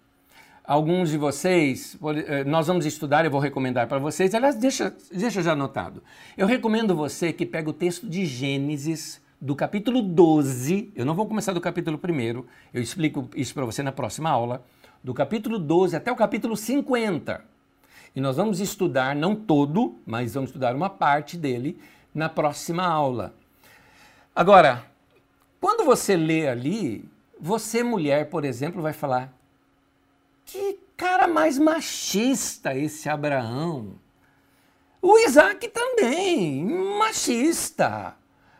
[0.70, 5.42] alguns de vocês, eh, nós vamos estudar, eu vou recomendar para vocês, aliás, deixa, deixa
[5.42, 6.00] já anotado.
[6.38, 11.26] Eu recomendo você que pegue o texto de Gênesis, do capítulo 12, eu não vou
[11.26, 14.64] começar do capítulo 1, eu explico isso para você na próxima aula,
[15.02, 17.44] do capítulo 12 até o capítulo 50.
[18.14, 21.80] E nós vamos estudar, não todo, mas vamos estudar uma parte dele
[22.14, 23.34] na próxima aula.
[24.32, 24.84] Agora,
[25.60, 27.04] quando você lê ali,
[27.40, 29.39] você, mulher, por exemplo, vai falar:
[30.50, 33.94] que cara mais machista esse Abraão.
[35.00, 36.64] O Isaac também,
[36.98, 38.16] machista.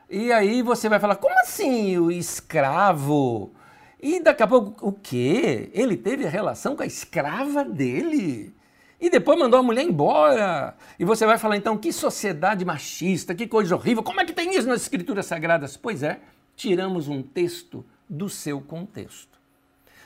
[0.09, 3.53] E aí você vai falar, como assim o escravo?
[4.01, 5.71] E daqui a pouco, o quê?
[5.75, 8.55] Ele teve relação com a escrava dele?
[9.01, 10.75] E depois mandou a mulher embora.
[10.99, 14.55] E você vai falar, então, que sociedade machista, que coisa horrível, como é que tem
[14.57, 15.77] isso nas escrituras sagradas?
[15.77, 16.21] Pois é,
[16.55, 19.39] tiramos um texto do seu contexto.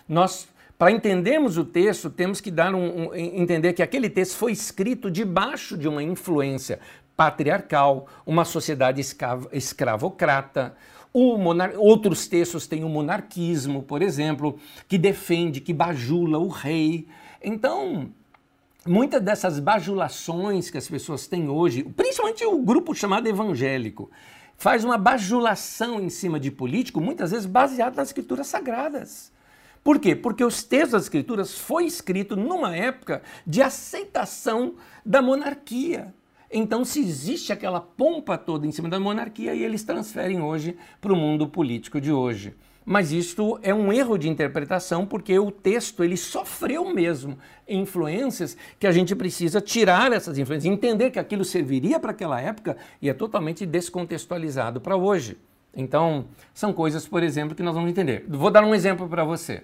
[0.09, 4.53] Nós, para entendermos o texto, temos que dar um, um, entender que aquele texto foi
[4.53, 6.81] escrito debaixo de uma influência
[7.17, 10.75] patriarcal, uma sociedade escravo, escravocrata.
[11.13, 14.59] Outros textos têm o monarquismo, por exemplo,
[14.89, 17.07] que defende, que bajula o rei.
[17.41, 18.11] Então,
[18.85, 24.11] muitas dessas bajulações que as pessoas têm hoje, principalmente o grupo chamado evangélico,
[24.57, 29.33] faz uma bajulação em cima de político, muitas vezes baseado nas escrituras sagradas.
[29.85, 30.17] Por quê?
[30.17, 36.15] Porque os textos das escrituras foi escrito numa época de aceitação da monarquia.
[36.51, 41.13] Então, se existe aquela pompa toda em cima da monarquia, e eles transferem hoje para
[41.13, 42.55] o mundo político de hoje.
[42.83, 48.87] Mas isto é um erro de interpretação porque o texto ele sofreu mesmo influências que
[48.87, 53.15] a gente precisa tirar essas influências, entender que aquilo serviria para aquela época e é
[53.15, 55.39] totalmente descontextualizado para hoje.
[55.75, 58.25] Então, são coisas, por exemplo, que nós vamos entender.
[58.29, 59.63] Vou dar um exemplo para você.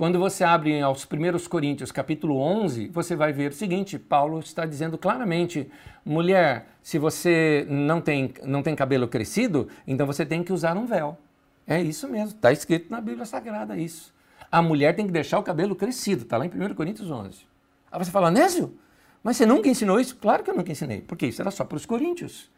[0.00, 4.64] Quando você abre aos primeiros Coríntios, capítulo 11, você vai ver o seguinte, Paulo está
[4.64, 5.70] dizendo claramente,
[6.02, 10.86] mulher, se você não tem, não tem cabelo crescido, então você tem que usar um
[10.86, 11.18] véu.
[11.66, 14.14] É isso mesmo, está escrito na Bíblia Sagrada isso.
[14.50, 17.46] A mulher tem que deixar o cabelo crescido, está lá em 1 Coríntios 11.
[17.92, 18.74] Aí você fala, Nésio,
[19.22, 20.16] mas você nunca ensinou isso?
[20.16, 22.50] Claro que eu nunca ensinei, porque isso era só para os coríntios.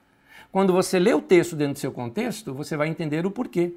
[0.52, 3.74] Quando você lê o texto dentro do seu contexto, você vai entender o porquê.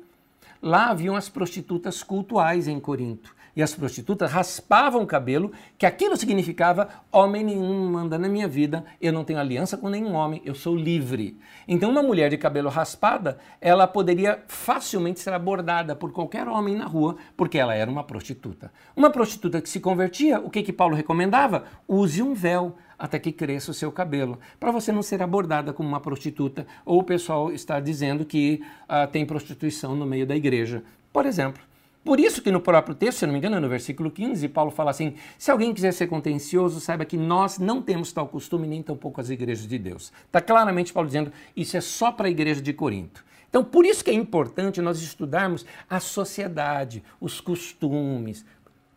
[0.62, 6.18] Lá haviam as prostitutas cultuais em Corinto e as prostitutas raspavam o cabelo, que aquilo
[6.18, 10.54] significava homem nenhum manda na minha vida, eu não tenho aliança com nenhum homem, eu
[10.54, 11.40] sou livre.
[11.68, 16.86] Então uma mulher de cabelo raspada, ela poderia facilmente ser abordada por qualquer homem na
[16.86, 18.72] rua, porque ela era uma prostituta.
[18.96, 21.64] Uma prostituta que se convertia, o que que Paulo recomendava?
[21.88, 25.88] Use um véu até que cresça o seu cabelo, para você não ser abordada como
[25.88, 30.84] uma prostituta ou o pessoal está dizendo que uh, tem prostituição no meio da igreja,
[31.12, 31.62] por exemplo.
[32.06, 34.92] Por isso que no próprio texto, se não me engano, no versículo 15, Paulo fala
[34.92, 39.20] assim: se alguém quiser ser contencioso, saiba que nós não temos tal costume, nem tampouco
[39.20, 40.14] as igrejas de Deus.
[40.24, 43.26] Está claramente Paulo dizendo, isso é só para a igreja de Corinto.
[43.50, 48.46] Então, por isso que é importante nós estudarmos a sociedade, os costumes.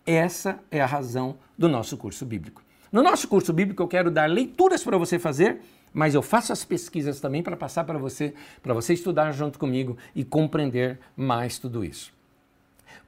[0.04, 2.62] Essa é a razão do nosso curso bíblico.
[2.92, 5.62] No nosso curso bíblico, eu quero dar leituras para você fazer,
[5.94, 9.96] mas eu faço as pesquisas também para passar para você, para você estudar junto comigo
[10.14, 12.17] e compreender mais tudo isso.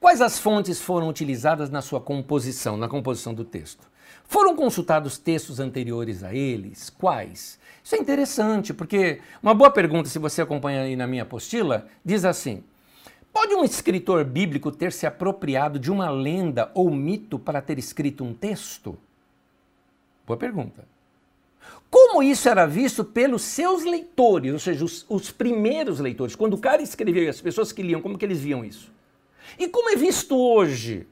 [0.00, 3.86] Quais as fontes foram utilizadas na sua composição, na composição do texto?
[4.24, 6.88] Foram consultados textos anteriores a eles?
[6.88, 7.58] Quais?
[7.84, 12.24] Isso é interessante, porque uma boa pergunta, se você acompanha aí na minha apostila, diz
[12.24, 12.64] assim:
[13.30, 18.24] Pode um escritor bíblico ter se apropriado de uma lenda ou mito para ter escrito
[18.24, 18.96] um texto?
[20.26, 20.84] Boa pergunta.
[21.90, 26.34] Como isso era visto pelos seus leitores, ou seja, os, os primeiros leitores?
[26.34, 28.90] Quando o cara escreveu e as pessoas que liam, como que eles viam isso?
[29.58, 31.06] E como é visto hoje?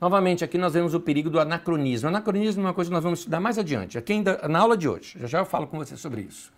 [0.00, 2.08] Novamente, aqui nós vemos o perigo do anacronismo.
[2.08, 4.88] Anacronismo é uma coisa que nós vamos estudar mais adiante, aqui ainda na aula de
[4.88, 5.18] hoje.
[5.20, 6.50] Já já eu falo com você sobre isso.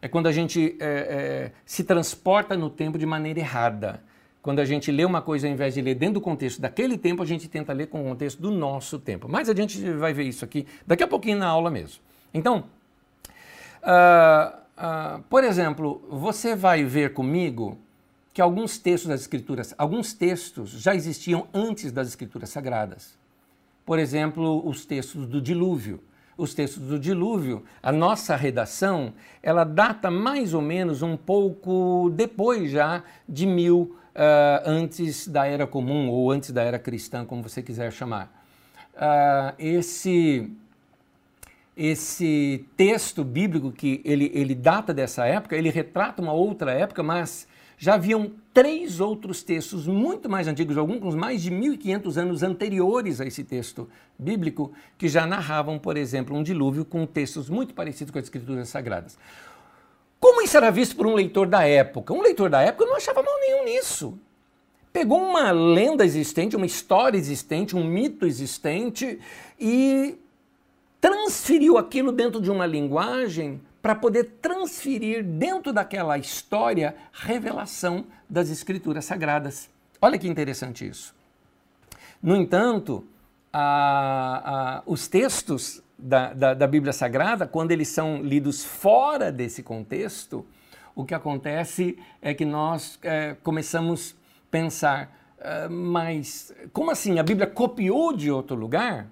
[0.00, 4.00] É quando a gente é, é, se transporta no tempo de maneira errada.
[4.40, 7.20] Quando a gente lê uma coisa, ao invés de ler dentro do contexto daquele tempo,
[7.20, 9.28] a gente tenta ler com o contexto do nosso tempo.
[9.28, 12.00] Mais adiante a gente vai ver isso aqui, daqui a pouquinho na aula mesmo.
[12.32, 12.64] Então,
[13.82, 17.76] uh, uh, por exemplo, você vai ver comigo
[18.32, 23.18] que alguns textos das Escrituras, alguns textos já existiam antes das Escrituras Sagradas.
[23.84, 26.00] Por exemplo, os textos do dilúvio.
[26.36, 29.12] Os textos do dilúvio, a nossa redação,
[29.42, 35.66] ela data mais ou menos um pouco depois já de mil uh, antes da Era
[35.66, 38.32] Comum ou antes da Era Cristã, como você quiser chamar.
[38.94, 40.50] Uh, esse
[41.76, 47.46] esse texto bíblico que ele, ele data dessa época, ele retrata uma outra época, mas
[47.78, 53.26] já haviam três outros textos muito mais antigos, alguns mais de 1500 anos anteriores a
[53.26, 53.88] esse texto
[54.18, 58.68] bíblico, que já narravam, por exemplo, um dilúvio com textos muito parecidos com as escrituras
[58.68, 59.16] sagradas.
[60.18, 62.12] Como isso era visto por um leitor da época?
[62.12, 64.18] Um leitor da época não achava mal nenhum nisso.
[64.92, 69.20] Pegou uma lenda existente, uma história existente, um mito existente
[69.60, 70.18] e
[71.00, 79.04] transferiu aquilo dentro de uma linguagem para poder transferir dentro daquela história revelação das Escrituras
[79.04, 79.70] Sagradas.
[80.00, 81.14] Olha que interessante isso.
[82.22, 83.04] No entanto,
[83.52, 89.62] a, a, os textos da, da, da, Bíblia Sagrada, quando eles são lidos fora desse
[89.62, 90.44] contexto,
[90.94, 97.18] o que acontece é que nós é, começamos a pensar, é, mas como assim?
[97.18, 99.06] A Bíblia copiou de outro lugar?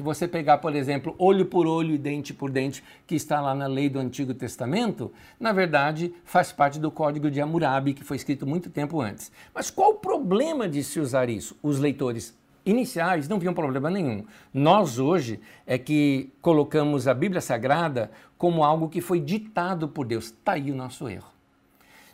[0.00, 3.54] Se você pegar, por exemplo, olho por olho e dente por dente, que está lá
[3.54, 8.16] na lei do Antigo Testamento, na verdade faz parte do Código de Hammurabi, que foi
[8.16, 9.30] escrito muito tempo antes.
[9.54, 11.54] Mas qual o problema de se usar isso?
[11.62, 12.34] Os leitores
[12.64, 14.24] iniciais não viam problema nenhum.
[14.54, 20.28] Nós hoje é que colocamos a Bíblia Sagrada como algo que foi ditado por Deus.
[20.28, 21.28] Está aí o nosso erro.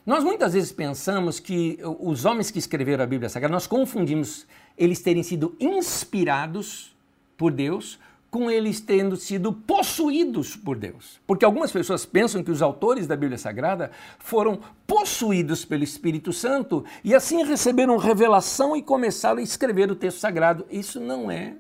[0.05, 4.44] Nós muitas vezes pensamos que os homens que escreveram a Bíblia Sagrada, nós confundimos
[4.77, 6.96] eles terem sido inspirados
[7.37, 7.99] por Deus
[8.31, 11.20] com eles tendo sido possuídos por Deus.
[11.27, 16.85] Porque algumas pessoas pensam que os autores da Bíblia Sagrada foram possuídos pelo Espírito Santo
[17.03, 20.66] e assim receberam revelação e começaram a escrever o texto sagrado.
[20.70, 21.55] Isso não é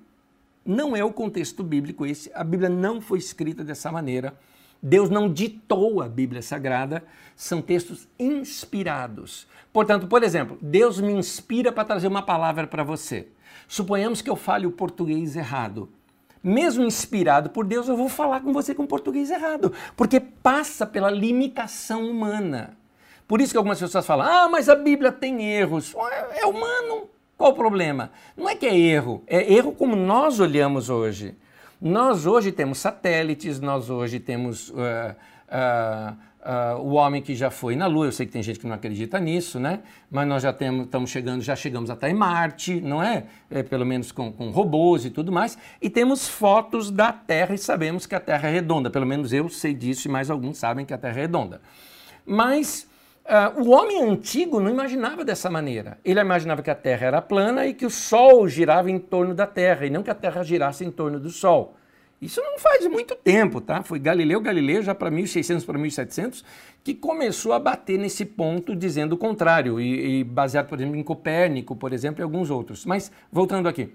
[0.66, 2.30] não é o contexto bíblico esse.
[2.34, 4.36] A Bíblia não foi escrita dessa maneira.
[4.82, 7.02] Deus não ditou a Bíblia Sagrada,
[7.34, 9.46] são textos inspirados.
[9.72, 13.28] Portanto, por exemplo, Deus me inspira para trazer uma palavra para você.
[13.68, 15.88] Suponhamos que eu fale o português errado.
[16.42, 21.10] Mesmo inspirado por Deus, eu vou falar com você com português errado, porque passa pela
[21.10, 22.76] limitação humana.
[23.26, 25.94] Por isso que algumas pessoas falam: ah, mas a Bíblia tem erros.
[26.34, 27.08] É, humano.
[27.36, 28.12] Qual o problema?
[28.36, 31.36] Não é que é erro, é erro como nós olhamos hoje.
[31.80, 34.70] Nós hoje temos satélites, nós hoje temos.
[34.70, 34.74] Uh,
[35.48, 38.68] uh, Uh, o homem que já foi na Lua, eu sei que tem gente que
[38.68, 39.80] não acredita nisso, né?
[40.08, 43.24] Mas nós já estamos chegando, já chegamos até em Marte, não é?
[43.50, 45.58] é pelo menos com, com, robôs e tudo mais.
[45.82, 48.88] E temos fotos da Terra e sabemos que a Terra é redonda.
[48.88, 51.60] Pelo menos eu sei disso e mais alguns sabem que a Terra é redonda.
[52.24, 52.88] Mas
[53.24, 55.98] uh, o homem antigo não imaginava dessa maneira.
[56.04, 59.48] Ele imaginava que a Terra era plana e que o Sol girava em torno da
[59.48, 61.74] Terra e não que a Terra girasse em torno do Sol.
[62.20, 63.82] Isso não faz muito tempo, tá?
[63.82, 66.44] Foi Galileu Galileu, já para 1600 para 1700,
[66.82, 71.02] que começou a bater nesse ponto dizendo o contrário, e, e, baseado, por exemplo, em
[71.02, 72.86] Copérnico, por exemplo, e alguns outros.
[72.86, 73.92] Mas, voltando aqui.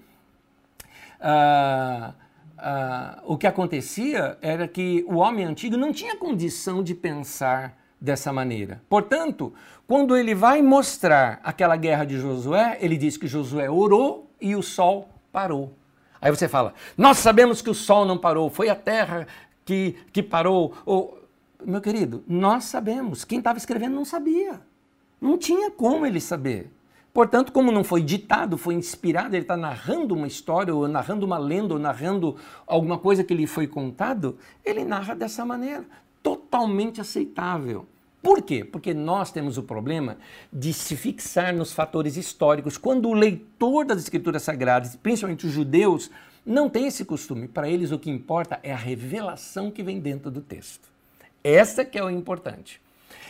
[1.19, 2.13] Ah,
[2.57, 8.31] ah, o que acontecia era que o homem antigo não tinha condição de pensar dessa
[8.31, 8.81] maneira.
[8.88, 9.53] Portanto,
[9.88, 14.62] quando ele vai mostrar aquela guerra de Josué, ele diz que Josué orou e o
[14.62, 15.73] sol parou.
[16.21, 19.27] Aí você fala, nós sabemos que o sol não parou, foi a terra
[19.65, 20.73] que, que parou.
[20.86, 21.19] Ou,
[21.65, 23.25] meu querido, nós sabemos.
[23.25, 24.62] Quem estava escrevendo não sabia.
[25.19, 26.71] Não tinha como ele saber.
[27.13, 31.38] Portanto, como não foi ditado, foi inspirado, ele está narrando uma história, ou narrando uma
[31.38, 35.86] lenda, ou narrando alguma coisa que lhe foi contado, ele narra dessa maneira,
[36.23, 37.86] totalmente aceitável.
[38.21, 38.63] Por quê?
[38.63, 40.17] Porque nós temos o problema
[40.53, 42.77] de se fixar nos fatores históricos.
[42.77, 46.12] Quando o leitor das Escrituras Sagradas, principalmente os judeus,
[46.45, 47.47] não tem esse costume.
[47.47, 50.88] Para eles o que importa é a revelação que vem dentro do texto.
[51.43, 52.79] Essa que é o importante.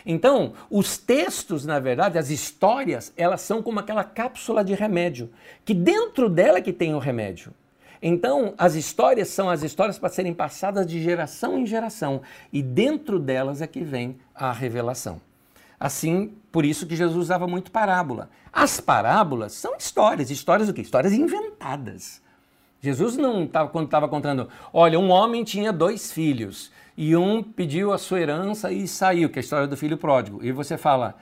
[0.06, 5.30] Então, os textos, na verdade, as histórias, elas são como aquela cápsula de remédio,
[5.64, 7.54] que dentro dela é que tem o remédio.
[8.02, 13.20] Então, as histórias são as histórias para serem passadas de geração em geração, e dentro
[13.20, 15.22] delas é que vem a revelação.
[15.80, 18.30] Assim, por isso que Jesus usava muito parábola.
[18.52, 20.82] As parábolas são histórias, histórias o quê?
[20.82, 22.22] Histórias inventadas.
[22.82, 27.94] Jesus não estava quando estava contando, olha, um homem tinha dois filhos e um pediu
[27.94, 30.44] a sua herança e saiu, que é a história do filho pródigo.
[30.44, 31.16] E você fala,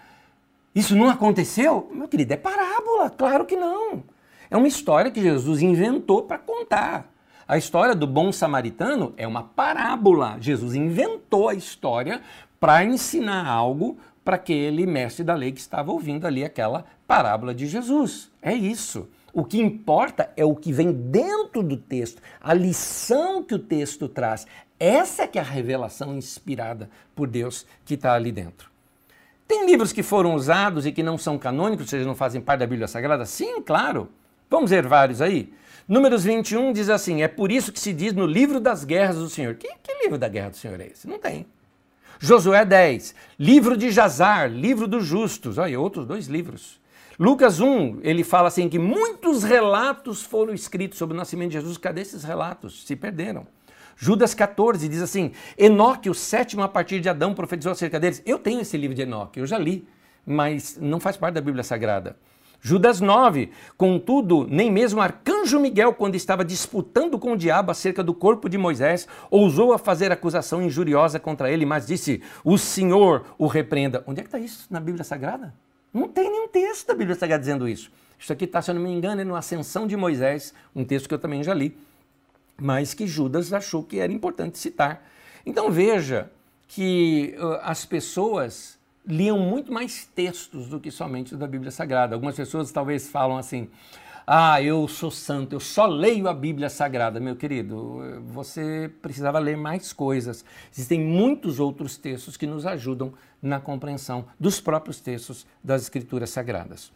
[0.74, 1.90] isso não aconteceu?
[1.94, 4.04] Meu querido, é parábola, claro que não.
[4.52, 7.12] É uma história que Jesus inventou para contar.
[7.48, 10.38] A história do bom samaritano é uma parábola.
[10.40, 12.22] Jesus inventou a história
[12.60, 17.66] para ensinar algo para aquele mestre da lei que estava ouvindo ali aquela parábola de
[17.66, 18.32] Jesus.
[18.42, 19.08] É isso.
[19.34, 24.08] O que importa é o que vem dentro do texto, a lição que o texto
[24.08, 24.46] traz.
[24.80, 28.70] Essa é que é a revelação inspirada por Deus que está ali dentro.
[29.48, 32.60] Tem livros que foram usados e que não são canônicos, ou seja, não fazem parte
[32.60, 33.26] da Bíblia Sagrada?
[33.26, 34.10] Sim, claro.
[34.50, 35.54] Vamos ver vários aí?
[35.88, 39.30] Números 21 diz assim: É por isso que se diz no livro das guerras do
[39.30, 39.56] Senhor.
[39.56, 41.08] Que, que livro da guerra do Senhor é esse?
[41.08, 41.46] Não tem.
[42.20, 45.58] Josué 10, livro de Jazar, livro dos justos.
[45.58, 46.80] Olha, outros dois livros.
[47.18, 51.78] Lucas 1, ele fala assim que muitos relatos foram escritos sobre o nascimento de Jesus.
[51.78, 52.86] Cadê esses relatos?
[52.86, 53.48] Se perderam.
[53.96, 58.22] Judas 14 diz assim: Enoque, o sétimo a partir de Adão, profetizou acerca deles.
[58.26, 59.88] Eu tenho esse livro de Enoque, eu já li,
[60.26, 62.18] mas não faz parte da Bíblia Sagrada.
[62.62, 63.52] Judas 9.
[63.78, 68.58] Contudo, nem mesmo arcanjo Miguel, quando estava disputando com o diabo acerca do corpo de
[68.58, 74.04] Moisés, ousou a fazer acusação injuriosa contra ele, mas disse: O Senhor o repreenda.
[74.06, 75.54] Onde é que está isso na Bíblia Sagrada?
[75.94, 77.92] Não tem nenhum texto da Bíblia Sagrada dizendo isso.
[78.20, 81.08] Isso aqui está, se eu não me engano, é no Ascensão de Moisés, um texto
[81.08, 81.78] que eu também já li,
[82.62, 85.08] mas que Judas achou que era importante citar.
[85.46, 86.30] Então veja
[86.68, 88.79] que uh, as pessoas
[89.10, 92.16] liam muito mais textos do que somente da Bíblia Sagrada.
[92.16, 93.68] Algumas pessoas talvez falam assim:
[94.26, 97.20] Ah, eu sou santo, eu só leio a Bíblia Sagrada.
[97.20, 100.46] Meu querido, você precisava ler mais coisas.
[100.72, 106.92] Existem muitos outros textos que nos ajudam na compreensão dos próprios textos das Escrituras Sagradas.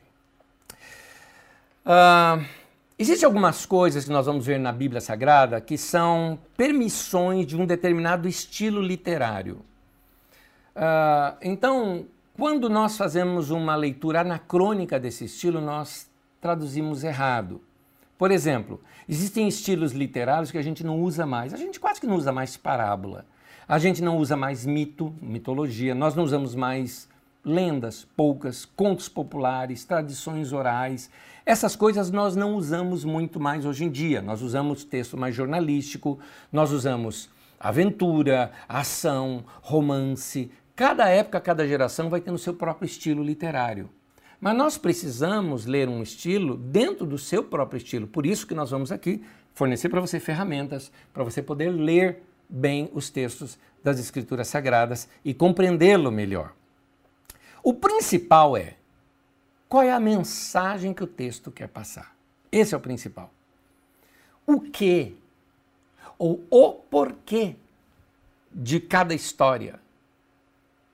[1.83, 2.39] Ah,
[2.97, 7.65] Existem algumas coisas que nós vamos ver na Bíblia Sagrada que são permissões de um
[7.65, 9.65] determinado estilo literário.
[10.75, 12.05] Uh, então,
[12.37, 16.09] quando nós fazemos uma leitura anacrônica desse estilo, nós
[16.41, 17.61] traduzimos errado.
[18.17, 21.53] Por exemplo, existem estilos literários que a gente não usa mais.
[21.53, 23.25] A gente quase que não usa mais parábola.
[23.67, 25.93] A gente não usa mais mito, mitologia.
[25.95, 27.07] Nós não usamos mais
[27.45, 31.09] lendas, poucas, contos populares, tradições orais.
[31.45, 34.21] Essas coisas nós não usamos muito mais hoje em dia.
[34.21, 36.19] Nós usamos texto mais jornalístico,
[36.51, 40.51] nós usamos aventura, ação, romance.
[40.75, 43.89] Cada época, cada geração vai tendo o seu próprio estilo literário.
[44.41, 48.07] Mas nós precisamos ler um estilo dentro do seu próprio estilo.
[48.07, 52.89] Por isso que nós vamos aqui fornecer para você ferramentas para você poder ler bem
[52.93, 56.53] os textos das Escrituras Sagradas e compreendê-lo melhor.
[57.61, 58.75] O principal é
[59.69, 62.15] qual é a mensagem que o texto quer passar.
[62.51, 63.31] Esse é o principal.
[64.45, 65.15] O que
[66.17, 67.55] ou o porquê
[68.51, 69.79] de cada história.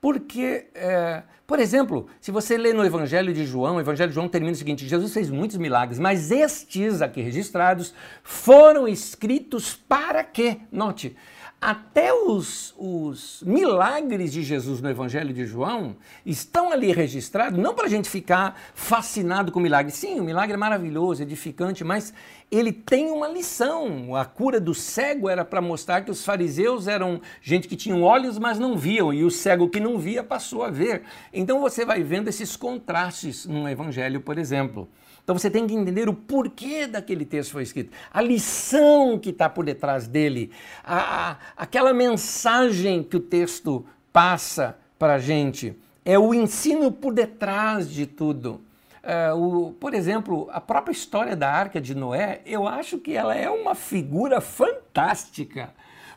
[0.01, 4.29] Porque, é, por exemplo, se você lê no Evangelho de João, o Evangelho de João
[4.29, 7.93] termina o seguinte: Jesus fez muitos milagres, mas estes aqui registrados
[8.23, 10.59] foram escritos para quê?
[10.71, 11.17] Note,
[11.62, 17.86] até os, os, milagres de Jesus no Evangelho de João estão ali registrados, não para
[17.86, 19.91] a gente ficar fascinado com o milagre.
[19.91, 22.14] Sim, o milagre é maravilhoso, edificante, mas
[22.49, 24.16] ele tem uma lição.
[24.16, 28.39] A cura do cego era para mostrar que os fariseus eram gente que tinham olhos,
[28.39, 31.03] mas não viam, e o cego que não via passou a ver.
[31.34, 34.88] Então você vai vendo esses contrastes no Evangelho, por exemplo.
[35.30, 39.47] Então você tem que entender o porquê daquele texto foi escrito, a lição que está
[39.47, 40.51] por detrás dele,
[40.84, 45.77] a, a, aquela mensagem que o texto passa para a gente.
[46.03, 48.59] É o ensino por detrás de tudo.
[49.03, 53.36] Uh, o, por exemplo, a própria história da Arca de Noé, eu acho que ela
[53.36, 55.69] é uma figura fantástica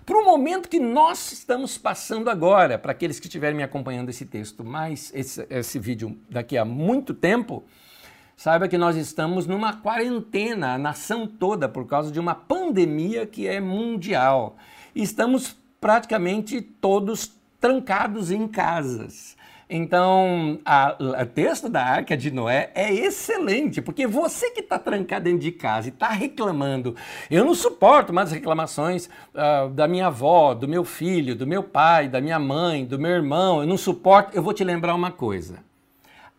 [0.06, 2.78] para o momento que nós estamos passando agora.
[2.78, 7.12] Para aqueles que estiverem me acompanhando esse texto, mais esse, esse vídeo daqui a muito
[7.12, 7.62] tempo,
[8.42, 13.46] Saiba que nós estamos numa quarentena, a nação toda, por causa de uma pandemia que
[13.46, 14.56] é mundial.
[14.96, 19.36] estamos praticamente todos trancados em casas.
[19.70, 20.58] Então,
[20.98, 25.52] o texto da Arca de Noé é excelente, porque você que está trancado dentro de
[25.52, 26.96] casa e está reclamando,
[27.30, 32.08] eu não suporto mais reclamações uh, da minha avó, do meu filho, do meu pai,
[32.08, 34.34] da minha mãe, do meu irmão, eu não suporto.
[34.34, 35.60] Eu vou te lembrar uma coisa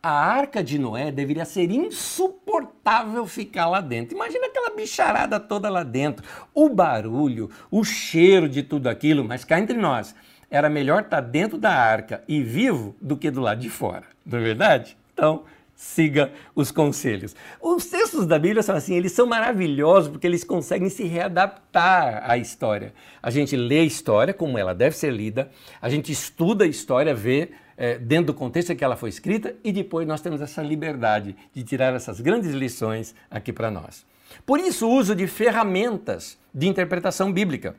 [0.04, 4.14] a arca de Noé deveria ser insuportável ficar lá dentro.
[4.14, 9.58] Imagina aquela bicharada toda lá dentro, o barulho, o cheiro de tudo aquilo, mas cá
[9.58, 10.14] entre nós,
[10.52, 14.04] era melhor estar tá dentro da arca e vivo do que do lado de fora,
[14.26, 14.98] não é verdade?
[15.14, 17.34] Então, siga os conselhos.
[17.62, 22.38] Os textos da Bíblia são assim, eles são maravilhosos porque eles conseguem se readaptar à
[22.38, 22.94] história.
[23.22, 25.50] A gente lê a história como ela deve ser lida,
[25.82, 29.56] a gente estuda a história, vê é, dentro do contexto em que ela foi escrita
[29.64, 34.06] e depois nós temos essa liberdade de tirar essas grandes lições aqui para nós.
[34.46, 37.76] Por isso, o uso de ferramentas de interpretação bíblica.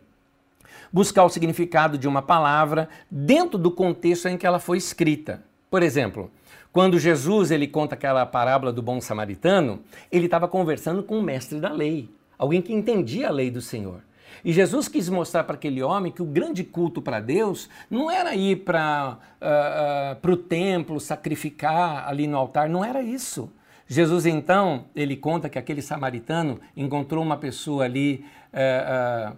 [0.92, 5.42] Buscar o significado de uma palavra dentro do contexto em que ela foi escrita.
[5.70, 6.30] Por exemplo,
[6.72, 9.80] quando Jesus ele conta aquela parábola do bom samaritano,
[10.10, 14.00] ele estava conversando com o mestre da lei, alguém que entendia a lei do Senhor.
[14.42, 18.34] E Jesus quis mostrar para aquele homem que o grande culto para Deus não era
[18.34, 23.52] ir para uh, uh, o templo sacrificar ali no altar, não era isso.
[23.86, 29.36] Jesus então, ele conta que aquele samaritano encontrou uma pessoa ali uh,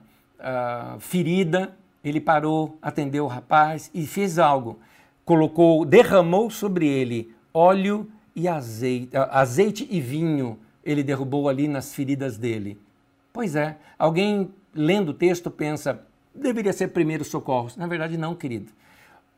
[1.00, 1.74] ferida,
[2.04, 4.78] ele parou, atendeu o rapaz e fez algo.
[5.24, 10.58] Colocou, derramou sobre ele óleo e azeite, azeite e vinho.
[10.84, 12.78] Ele derrubou ali nas feridas dele.
[13.32, 16.00] Pois é, alguém lendo o texto, pensa,
[16.34, 17.76] deveria ser primeiros socorros.
[17.76, 18.72] Na verdade, não, querido.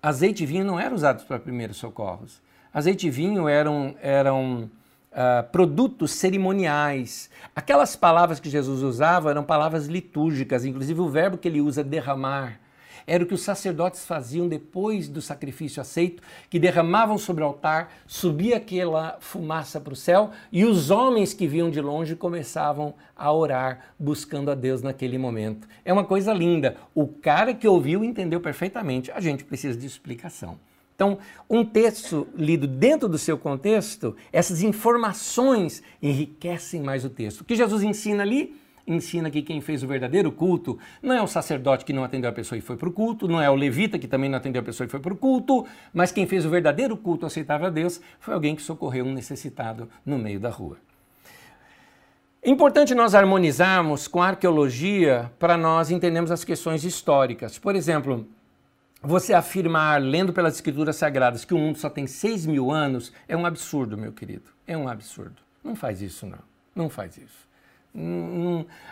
[0.02, 2.40] Azeite e vinho não eram usados para primeiros socorros.
[2.72, 4.70] Azeite e vinho eram, eram
[5.12, 7.30] uh, produtos cerimoniais.
[7.54, 12.60] Aquelas palavras que Jesus usava eram palavras litúrgicas, inclusive o verbo que ele usa, derramar
[13.08, 17.90] era o que os sacerdotes faziam depois do sacrifício aceito, que derramavam sobre o altar,
[18.06, 23.32] subia aquela fumaça para o céu e os homens que viam de longe começavam a
[23.32, 25.66] orar, buscando a Deus naquele momento.
[25.84, 26.76] É uma coisa linda.
[26.94, 29.10] O cara que ouviu entendeu perfeitamente.
[29.10, 30.58] A gente precisa de explicação.
[30.94, 37.40] Então, um texto lido dentro do seu contexto, essas informações enriquecem mais o texto.
[37.40, 38.54] O que Jesus ensina ali?
[38.88, 42.32] Ensina que quem fez o verdadeiro culto não é o sacerdote que não atendeu a
[42.32, 44.64] pessoa e foi para o culto, não é o levita que também não atendeu a
[44.64, 48.00] pessoa e foi para o culto, mas quem fez o verdadeiro culto aceitável a Deus
[48.18, 50.78] foi alguém que socorreu um necessitado no meio da rua.
[52.42, 57.58] Importante nós harmonizarmos com a arqueologia para nós entendermos as questões históricas.
[57.58, 58.26] Por exemplo,
[59.02, 63.36] você afirmar, lendo pelas escrituras sagradas, que o mundo só tem 6 mil anos é
[63.36, 64.50] um absurdo, meu querido.
[64.66, 65.36] É um absurdo.
[65.62, 66.38] Não faz isso, não.
[66.74, 67.47] Não faz isso.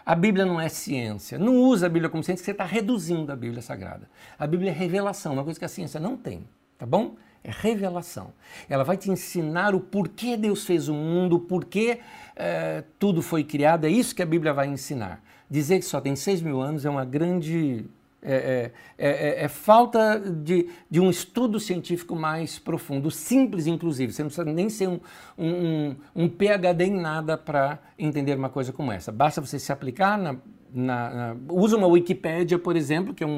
[0.05, 1.39] A Bíblia não é ciência.
[1.39, 4.09] Não usa a Bíblia como ciência, você está reduzindo a Bíblia Sagrada.
[4.39, 6.47] A Bíblia é revelação, uma coisa que a ciência não tem,
[6.79, 7.17] tá bom?
[7.45, 8.33] É revelação.
[8.69, 12.01] Ela vai te ensinar o porquê Deus fez o mundo, porquê
[12.35, 13.85] é, tudo foi criado.
[13.85, 15.23] É isso que a Bíblia vai ensinar.
[15.49, 17.87] Dizer que só tem 6 mil anos é uma grande
[18.29, 24.13] é, é, é, é, falta de, de, um estudo científico mais profundo, simples inclusive.
[24.13, 24.99] Você não precisa nem ser um,
[25.39, 29.13] um, um PhD em nada para entender uma coisa como essa.
[29.13, 30.37] Basta você se aplicar na,
[30.75, 33.31] na, na, usa uma Wikipédia, por exemplo, que é um,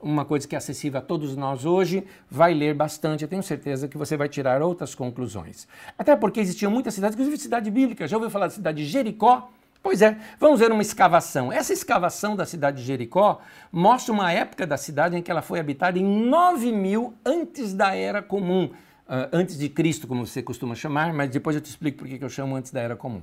[0.00, 3.42] um, uma coisa que é acessível a todos nós hoje, vai ler bastante, eu tenho
[3.42, 5.66] certeza que você vai tirar outras conclusões.
[5.98, 8.06] Até porque existiam muitas cidades, inclusive cidade bíblica.
[8.06, 9.50] Já ouviu falar da cidade de Jericó?
[9.82, 11.52] Pois é, vamos ver uma escavação.
[11.52, 13.40] Essa escavação da cidade de Jericó
[13.72, 17.92] mostra uma época da cidade em que ela foi habitada em 9 mil antes da
[17.94, 18.66] Era Comum.
[18.66, 22.22] Uh, antes de Cristo, como você costuma chamar, mas depois eu te explico por que
[22.22, 23.20] eu chamo antes da Era Comum.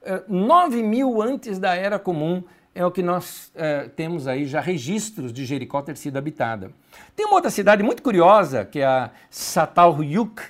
[0.00, 4.46] Uh, ah, 9 mil antes da Era Comum é o que nós uh, temos aí
[4.46, 6.70] já registros de Jericó ter sido habitada.
[7.16, 10.40] Tem uma outra cidade muito curiosa, que é a Satalhuyuk.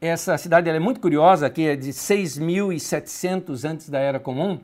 [0.00, 4.58] Essa cidade é muito curiosa, que é de 6.700 antes da Era Comum.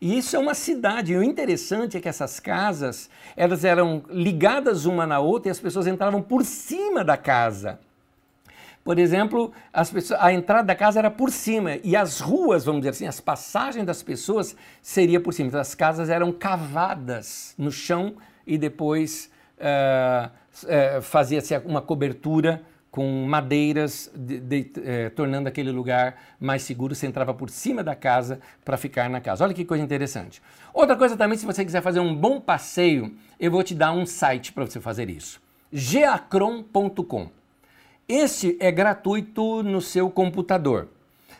[0.00, 1.12] E isso é uma cidade.
[1.12, 5.60] E o interessante é que essas casas, elas eram ligadas uma na outra e as
[5.60, 7.78] pessoas entravam por cima da casa.
[8.82, 9.52] Por exemplo,
[9.92, 13.20] pessoas, a entrada da casa era por cima e as ruas, vamos dizer assim, as
[13.20, 15.48] passagens das pessoas seria por cima.
[15.48, 18.14] Então, as casas eram cavadas no chão
[18.46, 20.30] e depois uh,
[20.64, 26.94] uh, fazia-se uma cobertura com madeiras, de, de, eh, tornando aquele lugar mais seguro.
[26.94, 29.44] Você entrava por cima da casa para ficar na casa.
[29.44, 30.42] Olha que coisa interessante.
[30.74, 34.04] Outra coisa também, se você quiser fazer um bom passeio, eu vou te dar um
[34.04, 35.40] site para você fazer isso.
[35.72, 37.28] geacron.com.
[38.08, 40.88] Este é gratuito no seu computador.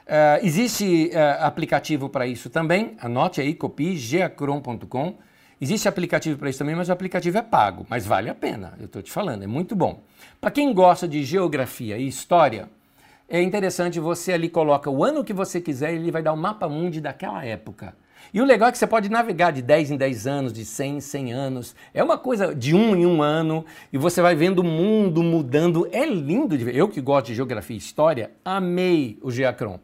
[0.07, 2.97] Uh, existe uh, aplicativo para isso também.
[3.01, 5.17] Anote aí, copie geacron.com.
[5.61, 8.87] Existe aplicativo para isso também, mas o aplicativo é pago, mas vale a pena, eu
[8.87, 10.03] estou te falando, é muito bom.
[10.41, 12.67] Para quem gosta de geografia e história,
[13.29, 16.37] é interessante você ali coloca o ano que você quiser e ele vai dar o
[16.37, 17.95] mapa mundi daquela época.
[18.33, 20.97] E o legal é que você pode navegar de 10 em 10 anos, de 100
[20.97, 21.77] em 100 anos.
[21.93, 25.89] É uma coisa de um em um ano e você vai vendo o mundo mudando.
[25.93, 26.77] É lindo de ver.
[26.77, 29.79] Eu que gosto de geografia e história, amei o Geacron.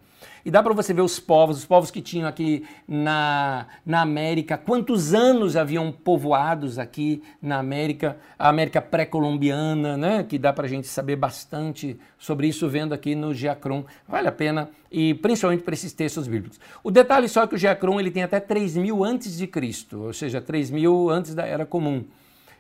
[0.47, 4.57] E dá para você ver os povos, os povos que tinham aqui na, na América,
[4.57, 10.23] quantos anos haviam povoados aqui na América, a América pré-colombiana, né?
[10.23, 13.85] que dá para a gente saber bastante sobre isso vendo aqui no Geacron.
[14.07, 16.61] Vale a pena, e principalmente para esses textos bíblicos.
[16.85, 20.03] O detalhe só é que o Geacron ele tem até 3 mil antes de Cristo,
[20.03, 22.05] ou seja, 3 mil antes da Era Comum.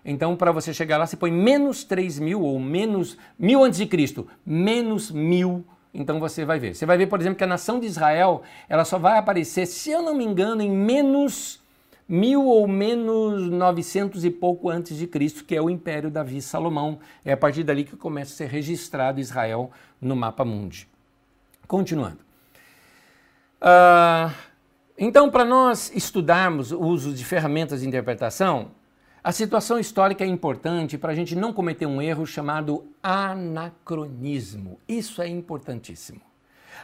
[0.04, 3.86] Então, para você chegar lá, você põe menos 3 mil ou menos mil antes de
[3.86, 5.64] Cristo, menos mil
[5.96, 6.74] então você vai ver.
[6.74, 9.90] Você vai ver, por exemplo, que a nação de Israel ela só vai aparecer, se
[9.90, 11.60] eu não me engano, em menos
[12.08, 16.98] mil ou menos 900 e pouco antes de Cristo, que é o Império Davi Salomão.
[17.24, 19.70] É a partir dali que começa a ser registrado Israel
[20.00, 20.88] no mapa mundi.
[21.66, 22.18] Continuando.
[23.60, 24.32] Uh,
[24.98, 28.70] então, para nós estudarmos o uso de ferramentas de interpretação,
[29.26, 34.78] a situação histórica é importante para a gente não cometer um erro chamado anacronismo.
[34.86, 36.20] Isso é importantíssimo.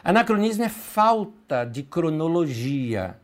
[0.03, 3.17] Anacronismo é falta de cronologia.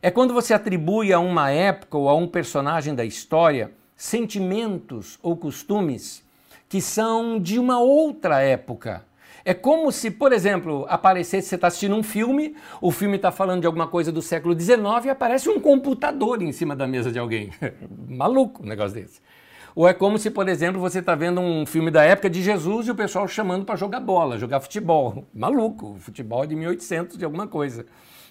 [0.00, 5.36] É quando você atribui a uma época ou a um personagem da história sentimentos ou
[5.36, 6.22] costumes
[6.68, 9.04] que são de uma outra época
[9.44, 13.60] é como se, por exemplo, aparecesse, você está assistindo um filme, o filme está falando
[13.60, 17.18] de alguma coisa do século XIX e aparece um computador em cima da mesa de
[17.18, 17.50] alguém.
[18.08, 19.20] Maluco um negócio desse.
[19.74, 22.86] Ou é como se, por exemplo, você está vendo um filme da época de Jesus
[22.86, 25.26] e o pessoal chamando para jogar bola, jogar futebol.
[25.34, 27.84] Maluco, futebol é de 1800 de alguma coisa.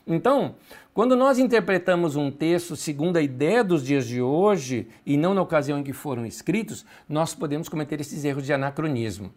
[0.07, 0.55] Então,
[0.93, 5.41] quando nós interpretamos um texto segundo a ideia dos dias de hoje e não na
[5.41, 9.31] ocasião em que foram escritos, nós podemos cometer esses erros de anacronismo.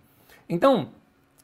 [0.49, 0.91] Então,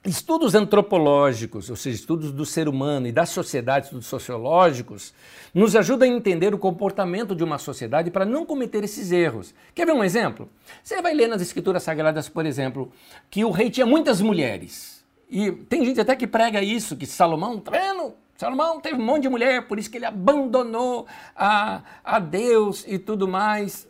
[0.04, 5.14] Estudos antropológicos, ou seja, estudos do ser humano e das sociedades, estudos sociológicos,
[5.54, 9.54] nos ajudam a entender o comportamento de uma sociedade para não cometer esses erros.
[9.72, 10.48] Quer ver um exemplo?
[10.82, 12.90] Você vai ler nas escrituras sagradas, por exemplo,
[13.30, 15.04] que o rei tinha muitas mulheres.
[15.30, 18.12] E tem gente até que prega isso, que Salomão, tá vendo?
[18.36, 22.98] Salomão teve um monte de mulher, por isso que ele abandonou a, a Deus e
[22.98, 23.86] tudo mais.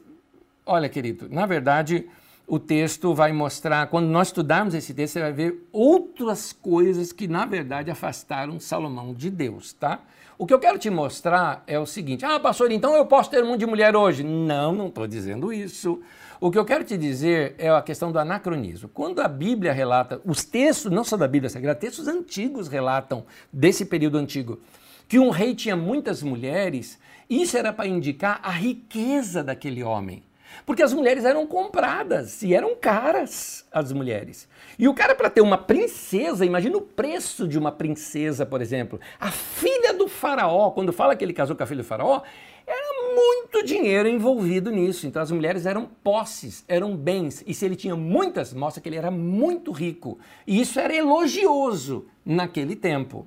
[0.66, 2.06] Olha, querido, na verdade,
[2.46, 7.28] o texto vai mostrar, quando nós estudarmos esse texto, você vai ver outras coisas que,
[7.28, 10.00] na verdade, afastaram Salomão de Deus, tá?
[10.36, 13.44] O que eu quero te mostrar é o seguinte: ah, pastor, então eu posso ter
[13.44, 14.24] um monte de mulher hoje?
[14.24, 16.00] Não, não estou dizendo isso.
[16.40, 18.88] O que eu quero te dizer é a questão do anacronismo.
[18.88, 23.84] Quando a Bíblia relata, os textos, não só da Bíblia Sagrada, textos antigos relatam desse
[23.84, 24.58] período antigo,
[25.06, 26.98] que um rei tinha muitas mulheres,
[27.30, 30.24] isso era para indicar a riqueza daquele homem.
[30.64, 34.48] Porque as mulheres eram compradas e eram caras as mulheres.
[34.78, 39.00] E o cara, para ter uma princesa, imagina o preço de uma princesa, por exemplo.
[39.20, 42.22] A filha do faraó, quando fala que ele casou com a filha do faraó,
[42.66, 45.06] era muito dinheiro envolvido nisso.
[45.06, 47.42] Então as mulheres eram posses, eram bens.
[47.46, 50.18] E se ele tinha muitas, mostra que ele era muito rico.
[50.46, 53.26] E isso era elogioso naquele tempo.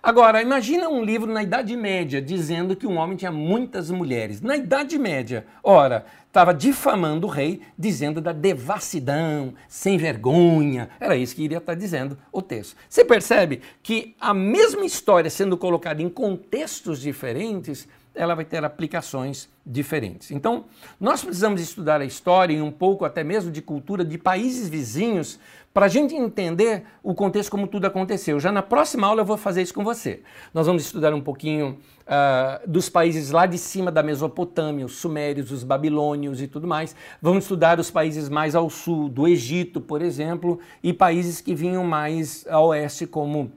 [0.00, 4.40] Agora, imagina um livro na Idade Média dizendo que um homem tinha muitas mulheres.
[4.40, 6.06] Na Idade Média, ora,
[6.38, 10.88] estava difamando o rei, dizendo da devassidão, sem vergonha.
[11.00, 12.76] Era isso que iria estar dizendo o texto.
[12.88, 19.48] Você percebe que a mesma história sendo colocada em contextos diferentes, ela vai ter aplicações
[19.66, 20.30] diferentes.
[20.30, 20.66] Então,
[21.00, 25.40] nós precisamos estudar a história e um pouco até mesmo de cultura de países vizinhos
[25.78, 28.40] para a gente entender o contexto como tudo aconteceu.
[28.40, 30.22] Já na próxima aula eu vou fazer isso com você.
[30.52, 35.52] Nós vamos estudar um pouquinho uh, dos países lá de cima da Mesopotâmia, os sumérios,
[35.52, 36.96] os babilônios e tudo mais.
[37.22, 41.84] Vamos estudar os países mais ao sul, do Egito, por exemplo, e países que vinham
[41.84, 43.52] mais a oeste, como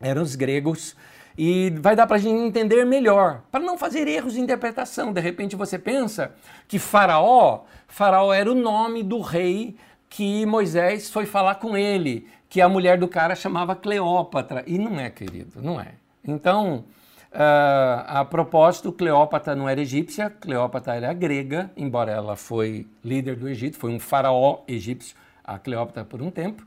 [0.00, 0.96] eram os gregos
[1.38, 5.12] e vai dar para a gente entender melhor, para não fazer erros de interpretação.
[5.12, 6.34] De repente você pensa
[6.66, 9.76] que Faraó, Faraó era o nome do rei
[10.10, 14.62] que Moisés foi falar com ele, que a mulher do cara chamava Cleópatra.
[14.66, 15.94] E não é, querido, não é.
[16.22, 16.84] Então,
[17.32, 23.48] uh, a propósito, Cleópatra não era egípcia, Cleópatra era grega, embora ela foi líder do
[23.48, 26.66] Egito, foi um faraó egípcio, a Cleópatra por um tempo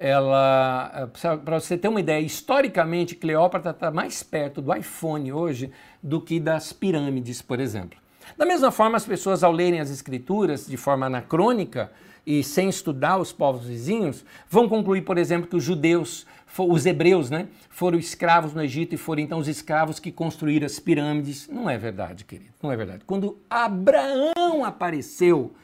[0.00, 1.10] ela,
[1.44, 5.70] para você ter uma ideia, historicamente Cleópatra está mais perto do iPhone hoje
[6.02, 7.98] do que das pirâmides, por exemplo.
[8.38, 11.92] Da mesma forma, as pessoas ao lerem as escrituras de forma anacrônica
[12.26, 16.26] e sem estudar os povos vizinhos, vão concluir, por exemplo, que os judeus,
[16.58, 20.78] os hebreus, né, foram escravos no Egito e foram então os escravos que construíram as
[20.78, 21.48] pirâmides.
[21.48, 23.04] Não é verdade, querido, não é verdade.
[23.06, 25.54] Quando Abraão apareceu,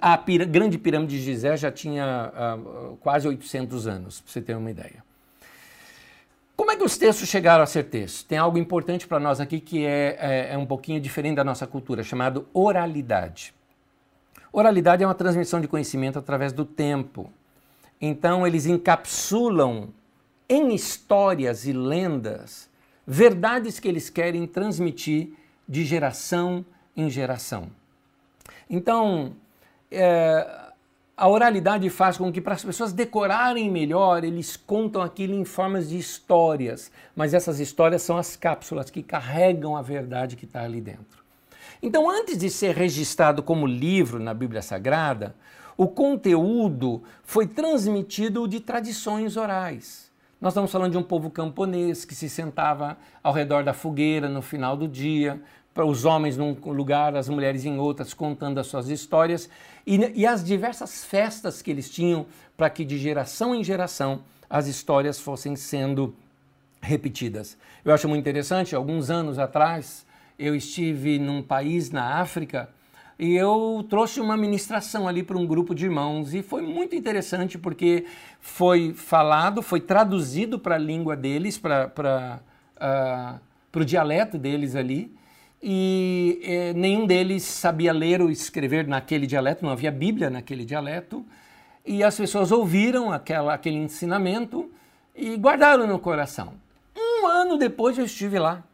[0.00, 4.54] a pira, grande pirâmide de Gizé já tinha uh, quase 800 anos, para você ter
[4.54, 5.02] uma ideia.
[6.60, 8.22] Como é que os textos chegaram a ser textos?
[8.22, 11.66] Tem algo importante para nós aqui que é, é, é um pouquinho diferente da nossa
[11.66, 13.54] cultura, chamado oralidade.
[14.52, 17.30] Oralidade é uma transmissão de conhecimento através do tempo.
[18.00, 19.88] Então, eles encapsulam
[20.48, 22.68] em histórias e lendas
[23.06, 25.30] verdades que eles querem transmitir
[25.68, 26.64] de geração
[26.96, 27.68] em geração.
[28.68, 29.34] Então,
[29.90, 30.70] é,
[31.16, 35.88] a oralidade faz com que para as pessoas decorarem melhor, eles contam aquilo em formas
[35.90, 40.80] de histórias, mas essas histórias são as cápsulas que carregam a verdade que está ali
[40.80, 41.19] dentro.
[41.82, 45.34] Então, antes de ser registrado como livro na Bíblia Sagrada,
[45.76, 50.10] o conteúdo foi transmitido de tradições orais.
[50.38, 54.42] Nós estamos falando de um povo camponês que se sentava ao redor da fogueira no
[54.42, 55.40] final do dia,
[55.72, 59.48] para os homens num lugar, as mulheres em outras, contando as suas histórias,
[59.86, 62.26] e, e as diversas festas que eles tinham
[62.56, 64.20] para que de geração em geração
[64.50, 66.14] as histórias fossem sendo
[66.82, 67.56] repetidas.
[67.84, 70.04] Eu acho muito interessante, alguns anos atrás
[70.40, 72.70] eu estive num país na África
[73.18, 77.58] e eu trouxe uma ministração ali para um grupo de irmãos e foi muito interessante
[77.58, 78.06] porque
[78.40, 82.40] foi falado, foi traduzido para a língua deles, para
[82.80, 85.14] uh, o dialeto deles ali
[85.62, 91.22] e eh, nenhum deles sabia ler ou escrever naquele dialeto, não havia Bíblia naquele dialeto,
[91.84, 94.70] e as pessoas ouviram aquela, aquele ensinamento
[95.14, 96.54] e guardaram no coração.
[96.96, 98.64] Um ano depois eu estive lá.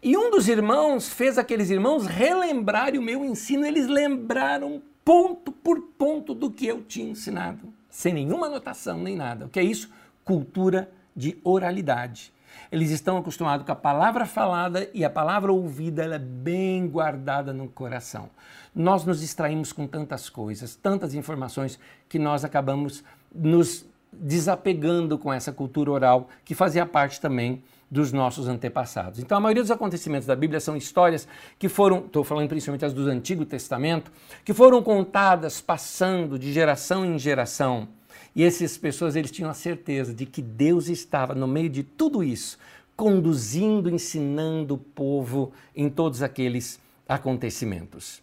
[0.00, 5.80] E um dos irmãos fez aqueles irmãos relembrarem o meu ensino, eles lembraram ponto por
[5.98, 9.46] ponto do que eu tinha ensinado, sem nenhuma anotação nem nada.
[9.46, 9.90] O que é isso?
[10.24, 12.32] Cultura de oralidade.
[12.70, 17.52] Eles estão acostumados com a palavra falada e a palavra ouvida ela é bem guardada
[17.52, 18.30] no coração.
[18.72, 21.78] Nós nos distraímos com tantas coisas, tantas informações,
[22.08, 23.02] que nós acabamos
[23.34, 29.18] nos desapegando com essa cultura oral que fazia parte também dos nossos antepassados.
[29.18, 31.26] Então, a maioria dos acontecimentos da Bíblia são histórias
[31.58, 34.12] que foram, estou falando principalmente as do Antigo Testamento,
[34.44, 37.88] que foram contadas passando de geração em geração.
[38.36, 42.22] E essas pessoas eles tinham a certeza de que Deus estava no meio de tudo
[42.22, 42.58] isso,
[42.94, 46.78] conduzindo, ensinando o povo em todos aqueles
[47.08, 48.20] acontecimentos.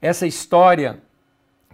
[0.00, 1.02] Essa história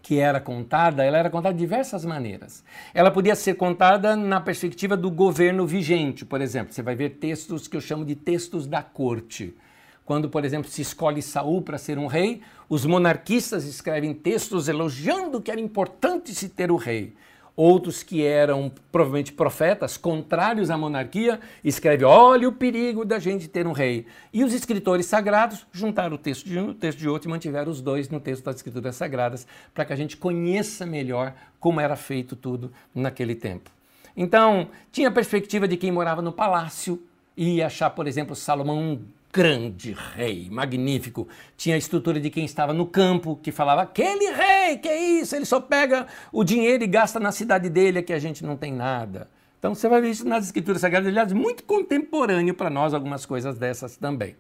[0.04, 2.62] que era contada, ela era contada de diversas maneiras.
[2.92, 6.74] Ela podia ser contada na perspectiva do governo vigente, por exemplo.
[6.74, 9.56] Você vai ver textos que eu chamo de textos da corte.
[10.04, 15.40] Quando, por exemplo, se escolhe Saul para ser um rei, os monarquistas escrevem textos elogiando
[15.40, 17.14] que era importante se ter o rei
[17.56, 23.66] outros que eram provavelmente profetas, contrários à monarquia, escreve: olha o perigo da gente ter
[23.66, 24.06] um rei.
[24.32, 27.70] E os escritores sagrados juntaram o texto de um o texto de outro e mantiveram
[27.70, 31.96] os dois no texto das escrituras sagradas, para que a gente conheça melhor como era
[31.96, 33.70] feito tudo naquele tempo.
[34.16, 37.02] Então, tinha a perspectiva de quem morava no palácio
[37.36, 39.00] e achar, por exemplo, Salomão
[39.34, 41.26] grande rei, magnífico.
[41.56, 45.34] Tinha a estrutura de quem estava no campo, que falava: aquele rei, que é isso?
[45.34, 48.72] Ele só pega o dinheiro e gasta na cidade dele, que a gente não tem
[48.72, 49.28] nada.
[49.58, 53.58] Então você vai ver isso nas escrituras sagradas, aliás, muito contemporâneo para nós, algumas coisas
[53.58, 54.36] dessas também.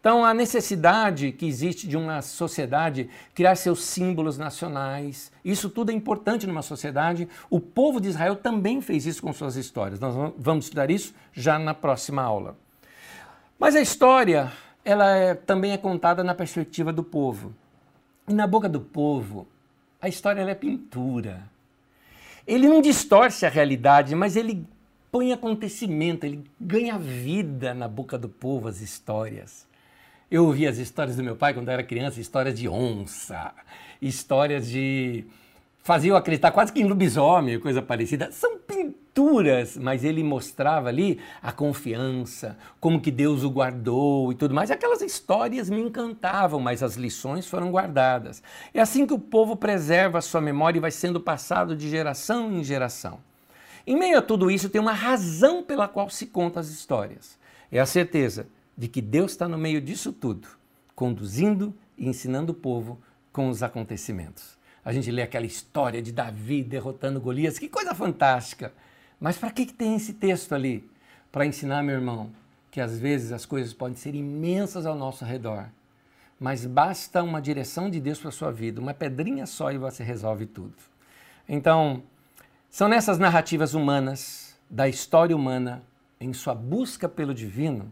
[0.00, 5.94] Então, a necessidade que existe de uma sociedade criar seus símbolos nacionais, isso tudo é
[5.94, 7.28] importante numa sociedade.
[7.50, 9.98] O povo de Israel também fez isso com suas histórias.
[9.98, 12.56] Nós vamos estudar isso já na próxima aula.
[13.58, 14.52] Mas a história,
[14.84, 17.54] ela é, também é contada na perspectiva do povo.
[18.28, 19.46] E na boca do povo,
[20.00, 21.42] a história é pintura.
[22.46, 24.66] Ele não distorce a realidade, mas ele
[25.10, 29.66] põe acontecimento, ele ganha vida na boca do povo as histórias.
[30.30, 33.54] Eu ouvi as histórias do meu pai quando eu era criança, histórias de onça,
[34.02, 35.24] histórias de
[35.82, 38.30] fazia eu acreditar quase que em lobisomem, coisa parecida.
[38.32, 39.05] São pinturas,
[39.80, 44.70] mas ele mostrava ali a confiança, como que Deus o guardou e tudo mais.
[44.70, 48.42] Aquelas histórias me encantavam, mas as lições foram guardadas.
[48.74, 52.52] É assim que o povo preserva a sua memória e vai sendo passado de geração
[52.52, 53.18] em geração.
[53.86, 57.38] Em meio a tudo isso, tem uma razão pela qual se conta as histórias.
[57.70, 60.48] É a certeza de que Deus está no meio disso tudo,
[60.94, 63.00] conduzindo e ensinando o povo
[63.32, 64.56] com os acontecimentos.
[64.84, 68.72] A gente lê aquela história de Davi derrotando Golias, que coisa fantástica.
[69.20, 70.88] Mas para que, que tem esse texto ali?
[71.32, 72.30] Para ensinar, meu irmão,
[72.70, 75.66] que às vezes as coisas podem ser imensas ao nosso redor,
[76.38, 80.04] mas basta uma direção de Deus para a sua vida, uma pedrinha só e você
[80.04, 80.74] resolve tudo.
[81.48, 82.02] Então,
[82.68, 85.82] são nessas narrativas humanas, da história humana,
[86.20, 87.90] em sua busca pelo divino,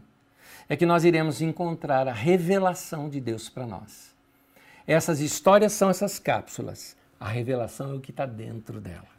[0.67, 4.13] é que nós iremos encontrar a revelação de Deus para nós.
[4.87, 6.95] Essas histórias são essas cápsulas.
[7.19, 9.14] A revelação é o que está dentro dela.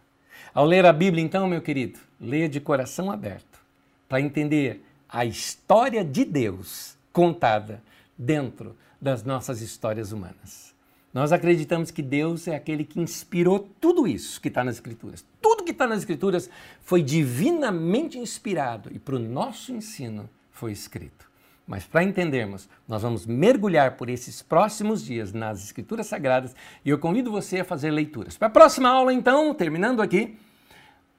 [0.57, 3.61] Ao ler a Bíblia, então, meu querido, leia de coração aberto
[4.09, 7.83] para entender a história de Deus contada
[8.17, 10.75] dentro das nossas histórias humanas.
[11.13, 15.27] Nós acreditamos que Deus é aquele que inspirou tudo isso que está nas Escrituras.
[15.43, 16.49] Tudo que está nas Escrituras
[16.81, 21.27] foi divinamente inspirado e para o nosso ensino foi escrito.
[21.67, 26.99] Mas para entendermos, nós vamos mergulhar por esses próximos dias nas Escrituras Sagradas e eu
[26.99, 28.39] convido você a fazer leituras.
[28.39, 30.39] Para a próxima aula, então, terminando aqui,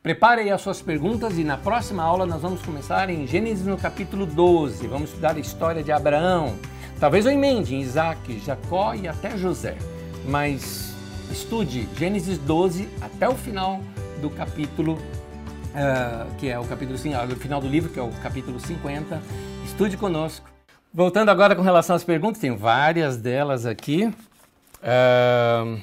[0.02, 3.78] prepare aí as suas perguntas e na próxima aula nós vamos começar em Gênesis no
[3.78, 4.88] capítulo 12.
[4.88, 6.56] Vamos estudar a história de Abraão.
[7.00, 9.78] Talvez eu emende em Isaac, Jacó e até José.
[10.26, 10.96] Mas
[11.32, 13.82] estude Gênesis 12 até o final
[14.22, 18.60] do capítulo, uh, que é o capítulo, o final do livro, que é o capítulo
[18.60, 19.22] 50
[19.68, 20.50] Estude conosco.
[20.94, 24.06] Voltando agora com relação às perguntas, tem várias delas aqui.
[24.82, 25.80] Uh,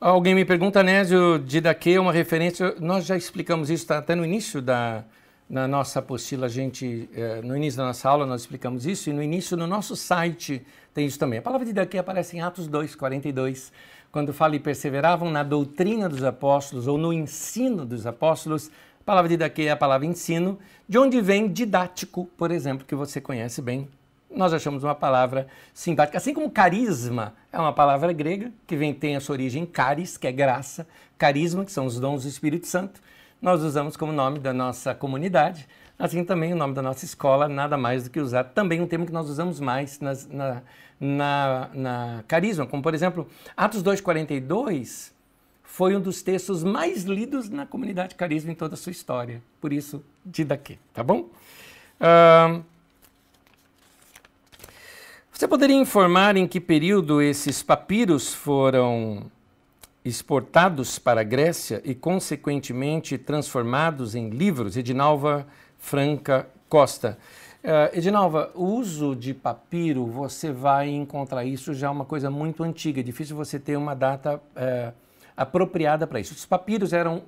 [0.00, 2.74] alguém me pergunta, Nésio, daqui uma referência.
[2.80, 5.04] Nós já explicamos isso, tá até no início da
[5.48, 9.12] na nossa apostila, a gente, uh, no início da nossa aula, nós explicamos isso, e
[9.12, 11.40] no início, no nosso site, tem isso também.
[11.40, 13.72] A palavra de daqui aparece em Atos 2, 42,
[14.12, 18.70] quando fala e perseveravam na doutrina dos apóstolos ou no ensino dos apóstolos
[19.00, 22.94] a palavra de daqui é a palavra ensino, de onde vem didático, por exemplo, que
[22.94, 23.88] você conhece bem.
[24.34, 26.18] Nós achamos uma palavra simpática.
[26.18, 30.26] Assim como carisma é uma palavra grega, que vem, tem a sua origem caris, que
[30.26, 30.86] é graça,
[31.18, 33.00] carisma, que são os dons do Espírito Santo.
[33.42, 35.66] Nós usamos como nome da nossa comunidade.
[35.98, 39.04] Assim também o nome da nossa escola, nada mais do que usar também um termo
[39.04, 40.62] que nós usamos mais nas, na,
[40.98, 45.12] na, na carisma, como por exemplo, Atos 2,42
[45.62, 49.42] foi um dos textos mais lidos na comunidade carisma em toda a sua história.
[49.60, 51.28] Por isso, de daqui, tá bom?
[52.00, 52.64] Uh,
[55.40, 59.22] você poderia informar em que período esses papiros foram
[60.04, 64.76] exportados para a Grécia e, consequentemente, transformados em livros.
[64.76, 65.46] Edinalva
[65.78, 67.16] Franca Costa.
[67.64, 73.00] Uh, Edinalva, o uso de papiro, você vai encontrar isso já uma coisa muito antiga,
[73.00, 74.92] é difícil você ter uma data uh,
[75.34, 76.34] apropriada para isso.
[76.34, 77.22] Os papiros eram,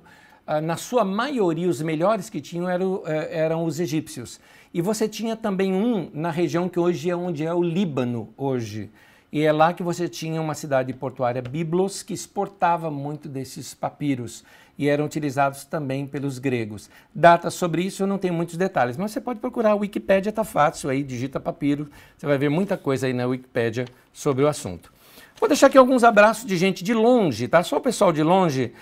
[0.47, 4.39] uh, na sua maioria, os melhores que tinham eram, eram os egípcios.
[4.73, 8.89] E você tinha também um na região que hoje é onde é o Líbano, hoje.
[9.31, 14.43] E é lá que você tinha uma cidade portuária, Biblos, que exportava muito desses papiros
[14.77, 16.89] e eram utilizados também pelos gregos.
[17.13, 20.43] Datas sobre isso eu não tenho muitos detalhes, mas você pode procurar a Wikipédia, está
[20.43, 24.91] fácil aí, digita papiro, você vai ver muita coisa aí na Wikipédia sobre o assunto.
[25.39, 27.61] Vou deixar aqui alguns abraços de gente de longe, tá?
[27.61, 28.73] Só o pessoal de longe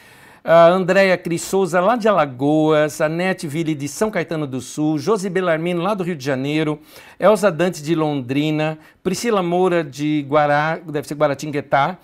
[0.44, 4.98] a Andréia Cris Souza, lá de Alagoas, a Nete Ville de São Caetano do Sul,
[4.98, 6.80] Josi Belarmino, lá do Rio de Janeiro,
[7.20, 11.98] Elza Dantes de Londrina, Priscila Moura de Guará, deve ser Guaratinguetá,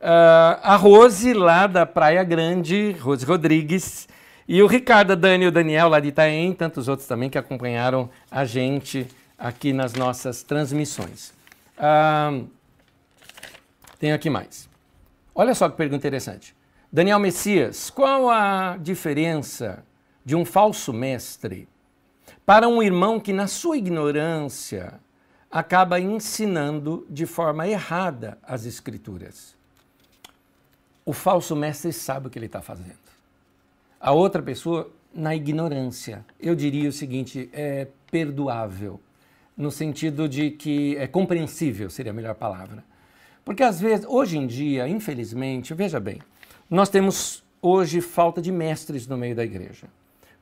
[0.00, 4.08] uh, a Rose, lá da Praia Grande, Rose Rodrigues,
[4.48, 8.08] e o Ricardo, Dani e o Daniel, lá de Itaém, tantos outros também que acompanharam
[8.30, 9.06] a gente
[9.38, 11.32] aqui nas nossas transmissões.
[11.76, 12.48] Uh,
[13.98, 14.68] tem aqui mais.
[15.34, 16.54] Olha só que pergunta interessante.
[16.94, 19.82] Daniel Messias, qual a diferença
[20.22, 21.66] de um falso mestre
[22.44, 25.00] para um irmão que, na sua ignorância,
[25.50, 29.56] acaba ensinando de forma errada as Escrituras?
[31.02, 32.98] O falso mestre sabe o que ele está fazendo.
[33.98, 39.00] A outra pessoa, na ignorância, eu diria o seguinte: é perdoável,
[39.56, 42.84] no sentido de que é compreensível, seria a melhor palavra.
[43.46, 46.20] Porque às vezes, hoje em dia, infelizmente, veja bem,
[46.72, 49.88] nós temos hoje falta de mestres no meio da igreja.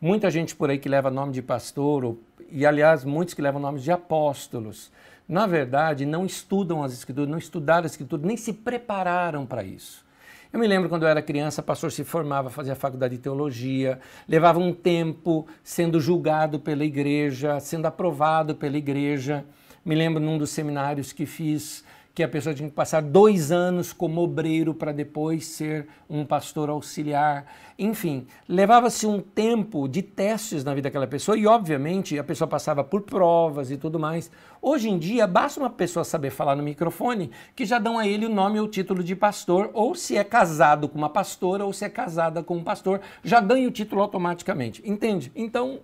[0.01, 2.17] Muita gente por aí que leva nome de pastor,
[2.53, 4.93] e aliás, muitos que levam nome de apóstolos.
[5.29, 10.07] Na verdade, não estudam as escrituras, não estudaram as escrituras, nem se prepararam para isso.
[10.53, 14.61] Eu me lembro quando eu era criança, pastor se formava, fazia faculdade de teologia, levava
[14.61, 19.45] um tempo sendo julgado pela igreja, sendo aprovado pela igreja.
[19.85, 21.85] Me lembro num dos seminários que fiz,
[22.21, 26.69] que a pessoa tinha que passar dois anos como obreiro para depois ser um pastor
[26.69, 27.47] auxiliar.
[27.79, 32.85] Enfim, levava-se um tempo de testes na vida daquela pessoa e, obviamente, a pessoa passava
[32.85, 34.31] por provas e tudo mais.
[34.61, 38.27] Hoje em dia, basta uma pessoa saber falar no microfone que já dão a ele
[38.27, 41.73] o nome ou o título de pastor, ou se é casado com uma pastora ou
[41.73, 44.83] se é casada com um pastor, já ganha o título automaticamente.
[44.85, 45.33] Entende?
[45.35, 45.81] Então,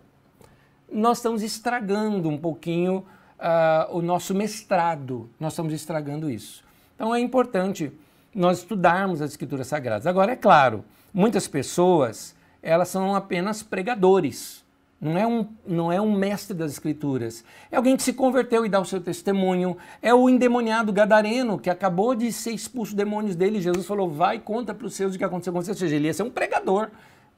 [0.92, 3.06] nós estamos estragando um pouquinho
[3.38, 5.28] uh, o nosso mestrado.
[5.38, 6.64] Nós estamos estragando isso.
[6.94, 7.92] Então é importante
[8.34, 10.06] nós estudarmos as escrituras sagradas.
[10.06, 14.64] Agora, é claro, muitas pessoas elas são apenas pregadores.
[14.98, 17.44] Não é, um, não é um mestre das escrituras.
[17.70, 19.76] É alguém que se converteu e dá o seu testemunho.
[20.00, 23.60] É o endemoniado gadareno que acabou de ser expulso demônios dele.
[23.60, 25.70] Jesus falou: vai, conta para os seus o que aconteceu com você.
[25.70, 26.88] Ou seja, ele ia ser um pregador,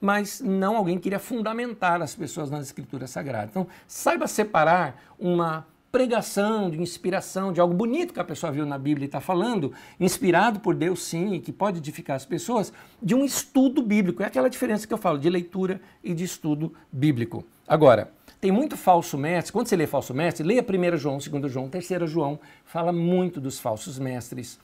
[0.00, 3.50] mas não alguém que queria fundamentar as pessoas nas escrituras sagradas.
[3.50, 5.66] Então, saiba separar uma
[5.98, 9.72] pregação, de inspiração, de algo bonito que a pessoa viu na Bíblia e está falando,
[9.98, 12.72] inspirado por Deus sim, e que pode edificar as pessoas,
[13.02, 14.22] de um estudo bíblico.
[14.22, 17.44] É aquela diferença que eu falo de leitura e de estudo bíblico.
[17.66, 19.52] Agora, tem muito falso mestre.
[19.52, 23.58] Quando você lê falso mestre, leia 1 João, 2 João, 3 João, fala muito dos
[23.58, 24.56] falsos mestres.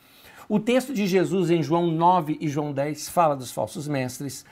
[0.49, 4.45] O texto de Jesus em João 9 e João 10 fala dos falsos mestres.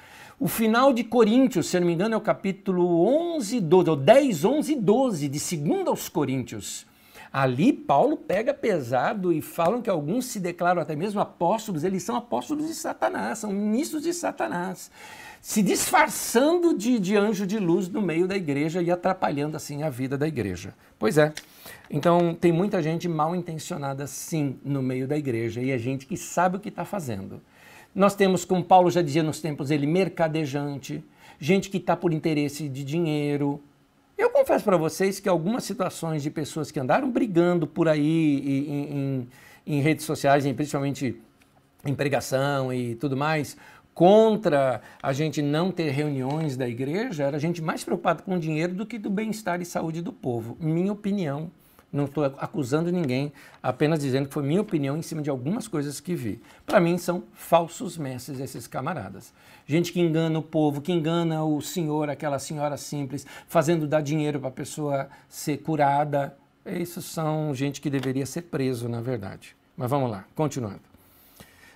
[0.42, 4.44] O final de Coríntios, se não me engano, é o capítulo 11, 12, ou 10,
[4.44, 6.84] 11 e 12, de 2 aos Coríntios.
[7.32, 12.16] Ali Paulo pega pesado e falam que alguns se declaram até mesmo apóstolos, eles são
[12.16, 14.90] apóstolos de Satanás, são ministros de Satanás,
[15.40, 19.90] se disfarçando de, de anjo de luz no meio da igreja e atrapalhando assim a
[19.90, 20.74] vida da igreja.
[20.98, 21.32] Pois é.
[21.88, 26.16] Então tem muita gente mal intencionada sim no meio da igreja e é gente que
[26.16, 27.40] sabe o que está fazendo.
[27.94, 31.04] Nós temos, como Paulo já dizia nos tempos ele mercadejante,
[31.38, 33.60] gente que está por interesse de dinheiro.
[34.16, 38.96] Eu confesso para vocês que algumas situações de pessoas que andaram brigando por aí em,
[38.96, 39.28] em,
[39.66, 41.20] em redes sociais, principalmente
[41.84, 43.56] em pregação e tudo mais,
[43.92, 48.72] contra a gente não ter reuniões da igreja, era gente mais preocupado com o dinheiro
[48.72, 50.56] do que do bem-estar e saúde do povo.
[50.60, 51.50] Minha opinião
[51.92, 53.32] não estou acusando ninguém,
[53.62, 56.40] apenas dizendo que foi minha opinião em cima de algumas coisas que vi.
[56.64, 59.32] Para mim, são falsos mestres esses camaradas.
[59.66, 64.40] Gente que engana o povo, que engana o senhor, aquela senhora simples, fazendo dar dinheiro
[64.40, 66.34] para a pessoa ser curada.
[66.64, 69.54] Isso são gente que deveria ser preso, na verdade.
[69.76, 70.80] Mas vamos lá, continuando.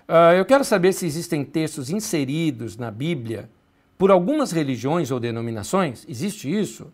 [0.09, 3.51] Uh, eu quero saber se existem textos inseridos na Bíblia
[3.99, 6.07] por algumas religiões ou denominações.
[6.09, 6.93] Existe isso?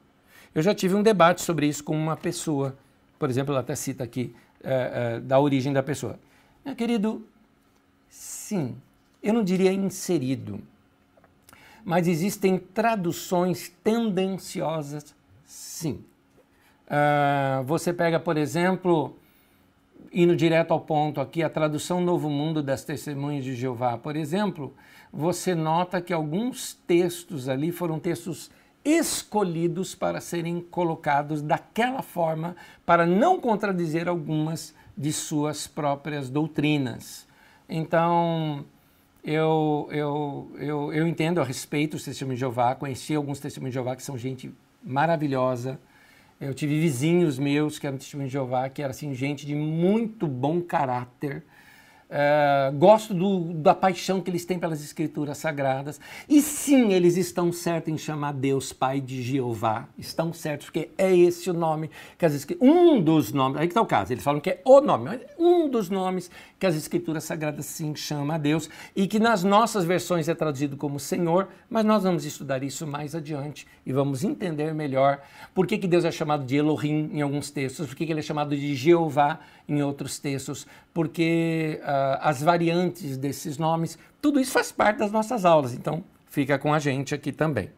[0.55, 2.77] Eu já tive um debate sobre isso com uma pessoa
[3.23, 6.19] por exemplo, ela até cita aqui é, é, da origem da pessoa.
[6.65, 7.25] Meu querido,
[8.11, 8.75] sim,
[9.23, 10.61] eu não diria inserido,
[11.85, 15.15] mas existem traduções tendenciosas,
[15.45, 16.05] sim.
[16.89, 19.17] Uh, você pega, por exemplo,
[20.13, 24.75] indo direto ao ponto aqui, a tradução Novo Mundo das Testemunhas de Jeová, por exemplo,
[25.13, 28.51] você nota que alguns textos ali foram textos
[28.85, 37.27] escolhidos para serem colocados daquela forma, para não contradizer algumas de suas próprias doutrinas.
[37.69, 38.65] Então,
[39.25, 43.75] eu, eu, eu, eu entendo a respeito dos testemunhos de Jeová, conheci alguns testemunhos de
[43.75, 44.53] Jeová que são gente
[44.83, 45.79] maravilhosa.
[46.41, 50.27] Eu tive vizinhos meus que eram testemunhos de Jeová, que eram assim, gente de muito
[50.27, 51.45] bom caráter,
[52.13, 55.99] Uh, gosto do, da paixão que eles têm pelas escrituras sagradas.
[56.29, 59.89] E sim, eles estão certos em chamar Deus Pai de Jeová.
[59.97, 62.75] Estão certos, porque é esse o nome que as escrituras.
[62.75, 63.59] Um dos nomes.
[63.59, 64.13] Aí que está o caso.
[64.13, 67.95] Eles falam que é o nome, mas um dos nomes que as escrituras sagradas sim
[67.95, 68.69] chama a Deus.
[68.95, 73.15] E que nas nossas versões é traduzido como Senhor, mas nós vamos estudar isso mais
[73.15, 75.21] adiante e vamos entender melhor
[75.55, 78.21] por que, que Deus é chamado de Elohim em alguns textos, por que, que ele
[78.21, 79.41] é chamado de Jeová
[79.73, 85.45] em outros textos, porque uh, as variantes desses nomes, tudo isso faz parte das nossas
[85.45, 87.71] aulas, então fica com a gente aqui também.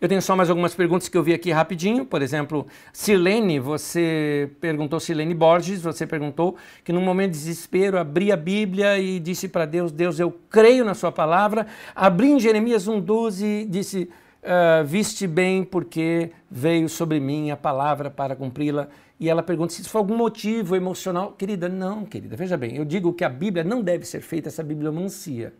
[0.00, 2.04] Eu tenho só mais algumas perguntas que eu vi aqui rapidinho.
[2.04, 8.32] Por exemplo, Silene, você perguntou, Silene Borges, você perguntou que num momento de desespero abri
[8.32, 11.66] a Bíblia e disse para Deus: Deus, eu creio na Sua palavra.
[11.94, 14.10] Abri em Jeremias 1,12 e disse:
[14.44, 18.88] uh, Viste bem, porque veio sobre mim a palavra para cumpri-la
[19.24, 21.32] e ela pergunta se isso foi algum motivo emocional.
[21.32, 24.62] Querida, não, querida, veja bem, eu digo que a Bíblia não deve ser feita essa
[24.62, 25.54] bibliomancia.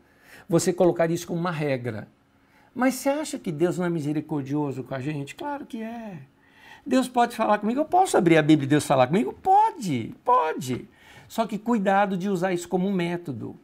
[0.47, 2.07] Você colocar isso como uma regra.
[2.75, 5.35] Mas você acha que Deus não é misericordioso com a gente?
[5.35, 6.19] Claro que é.
[6.85, 9.33] Deus pode falar comigo, eu posso abrir a Bíblia e Deus falar comigo?
[9.33, 10.87] Pode, pode.
[11.27, 13.59] Só que cuidado de usar isso como um método,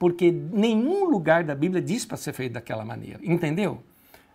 [0.00, 3.80] porque nenhum lugar da Bíblia diz para ser feito daquela maneira, entendeu?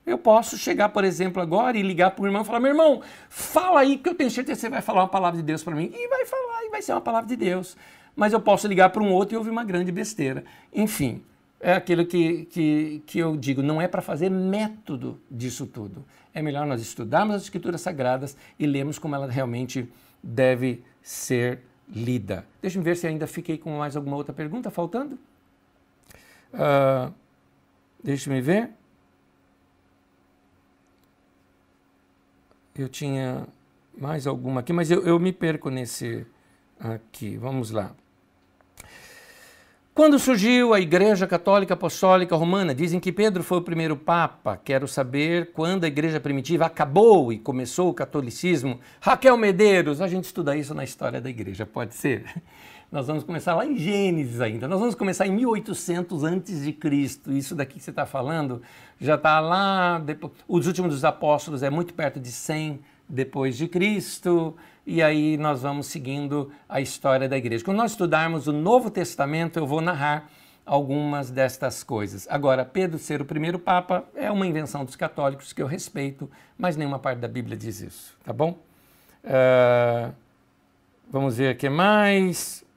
[0.10, 3.02] Eu posso chegar, por exemplo, agora e ligar para o irmão e falar: meu irmão,
[3.30, 5.76] fala aí que eu tenho certeza que você vai falar uma palavra de Deus para
[5.76, 5.92] mim.
[5.94, 7.78] E vai falar, e vai ser uma palavra de Deus.
[8.16, 10.44] Mas eu posso ligar para um outro e ouvir uma grande besteira.
[10.74, 11.24] Enfim,
[11.60, 16.04] é aquilo que, que, que eu digo: não é para fazer método disso tudo.
[16.34, 19.88] É melhor nós estudarmos as Escrituras Sagradas e lermos como ela realmente
[20.24, 22.46] deve ser lida.
[22.62, 25.20] Deixa eu ver se ainda fiquei com mais alguma outra pergunta faltando.
[26.54, 27.14] Uh,
[28.04, 28.72] deixa eu ver.
[32.80, 33.46] Eu tinha
[33.98, 36.26] mais alguma aqui, mas eu, eu me perco nesse
[36.80, 37.36] aqui.
[37.36, 37.92] Vamos lá.
[39.94, 44.56] Quando surgiu a Igreja Católica Apostólica Romana, dizem que Pedro foi o primeiro Papa.
[44.64, 48.80] Quero saber quando a Igreja Primitiva acabou e começou o catolicismo.
[49.02, 52.24] Raquel Medeiros, a gente estuda isso na história da Igreja, pode ser?
[52.92, 54.68] Nós vamos começar lá em Gênesis ainda.
[54.68, 57.32] Nós vamos começar em 1800 antes de Cristo.
[57.32, 58.64] Isso daqui que você está falando
[59.00, 60.00] já está lá.
[60.00, 64.56] Depois, os últimos dos apóstolos é muito perto de 100 depois de Cristo.
[64.88, 67.64] E aí nós vamos seguindo a história da igreja.
[67.64, 70.28] Quando nós estudarmos o Novo Testamento, eu vou narrar
[70.66, 72.28] algumas destas coisas.
[72.28, 76.28] Agora, Pedro ser o primeiro papa é uma invenção dos católicos que eu respeito,
[76.58, 78.58] mas nenhuma parte da Bíblia diz isso, tá bom?
[79.24, 80.12] Uh,
[81.12, 82.68] vamos ver o que mais.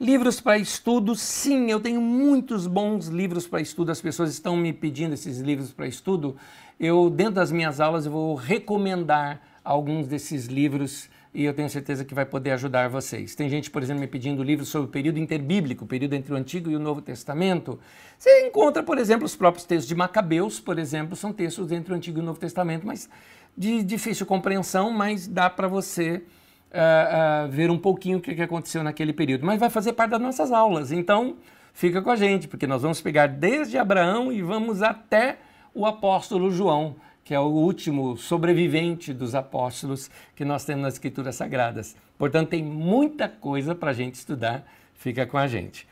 [0.00, 3.92] Livros para estudo, sim, eu tenho muitos bons livros para estudo.
[3.92, 6.36] As pessoas estão me pedindo esses livros para estudo.
[6.80, 12.02] Eu, dentro das minhas aulas, eu vou recomendar alguns desses livros e eu tenho certeza
[12.02, 13.34] que vai poder ajudar vocês.
[13.34, 16.36] Tem gente, por exemplo, me pedindo livros sobre o período interbíblico, o período entre o
[16.36, 17.78] Antigo e o Novo Testamento.
[18.16, 21.96] Você encontra, por exemplo, os próprios textos de Macabeus, por exemplo, são textos entre o
[21.96, 23.06] Antigo e o Novo Testamento, mas
[23.54, 26.22] de difícil compreensão, mas dá para você
[26.70, 29.44] uh, uh, ver um pouquinho o que, que aconteceu naquele período.
[29.44, 31.36] Mas vai fazer parte das nossas aulas, então
[31.72, 35.38] fica com a gente, porque nós vamos pegar desde Abraão e vamos até
[35.74, 41.36] o apóstolo João, que é o último sobrevivente dos apóstolos que nós temos nas Escrituras
[41.36, 41.96] Sagradas.
[42.18, 44.64] Portanto, tem muita coisa para a gente estudar,
[44.94, 45.88] fica com a gente.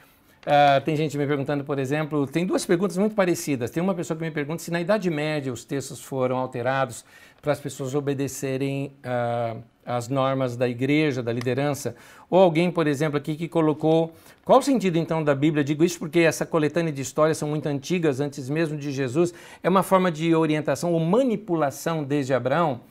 [0.49, 3.71] Uh, tem gente me perguntando, por exemplo, tem duas perguntas muito parecidas.
[3.71, 7.05] Tem uma pessoa que me pergunta se na Idade Média os textos foram alterados
[7.43, 11.97] para as pessoas obedecerem uh, as normas da igreja, da liderança.
[12.29, 14.13] Ou alguém, por exemplo, aqui que colocou.
[14.45, 15.65] Qual o sentido então da Bíblia?
[15.65, 19.33] Digo isso porque essa coletânea de histórias são muito antigas, antes mesmo de Jesus.
[19.63, 22.83] É uma forma de orientação ou manipulação desde Abraão?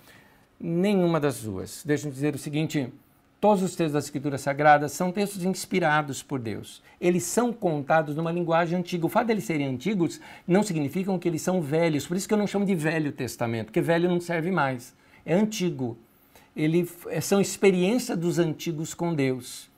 [0.60, 1.84] Nenhuma das duas.
[1.86, 2.92] Deixa eu dizer o seguinte.
[3.40, 6.82] Todos os textos das Escrituras Sagradas são textos inspirados por Deus.
[7.00, 9.06] Eles são contados numa linguagem antiga.
[9.06, 12.08] O fato de eles serem antigos não significa que eles são velhos.
[12.08, 14.96] Por isso que eu não chamo de Velho Testamento, porque velho não serve mais.
[15.24, 15.96] É antigo.
[16.58, 19.70] Ele, é, são experiência dos antigos com Deus.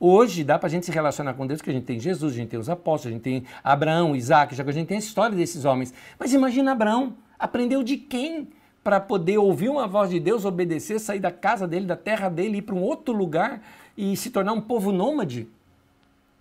[0.00, 2.36] Hoje dá para a gente se relacionar com Deus, porque a gente tem Jesus, a
[2.36, 5.36] gente tem os apóstolos, a gente tem Abraão, Isaac, que a gente tem a história
[5.36, 5.92] desses homens.
[6.18, 8.48] Mas imagina Abraão, aprendeu de quem?
[8.82, 12.58] Para poder ouvir uma voz de Deus, obedecer, sair da casa dele, da terra dele,
[12.58, 13.62] ir para um outro lugar
[13.96, 15.46] e se tornar um povo nômade.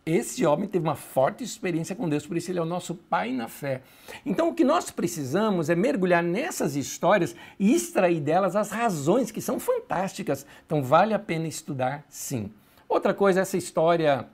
[0.03, 3.31] Esse homem teve uma forte experiência com Deus, por isso ele é o nosso pai
[3.31, 3.81] na fé.
[4.25, 9.39] Então o que nós precisamos é mergulhar nessas histórias e extrair delas as razões que
[9.39, 10.45] são fantásticas.
[10.65, 12.51] Então vale a pena estudar sim.
[12.89, 14.27] Outra coisa, essa história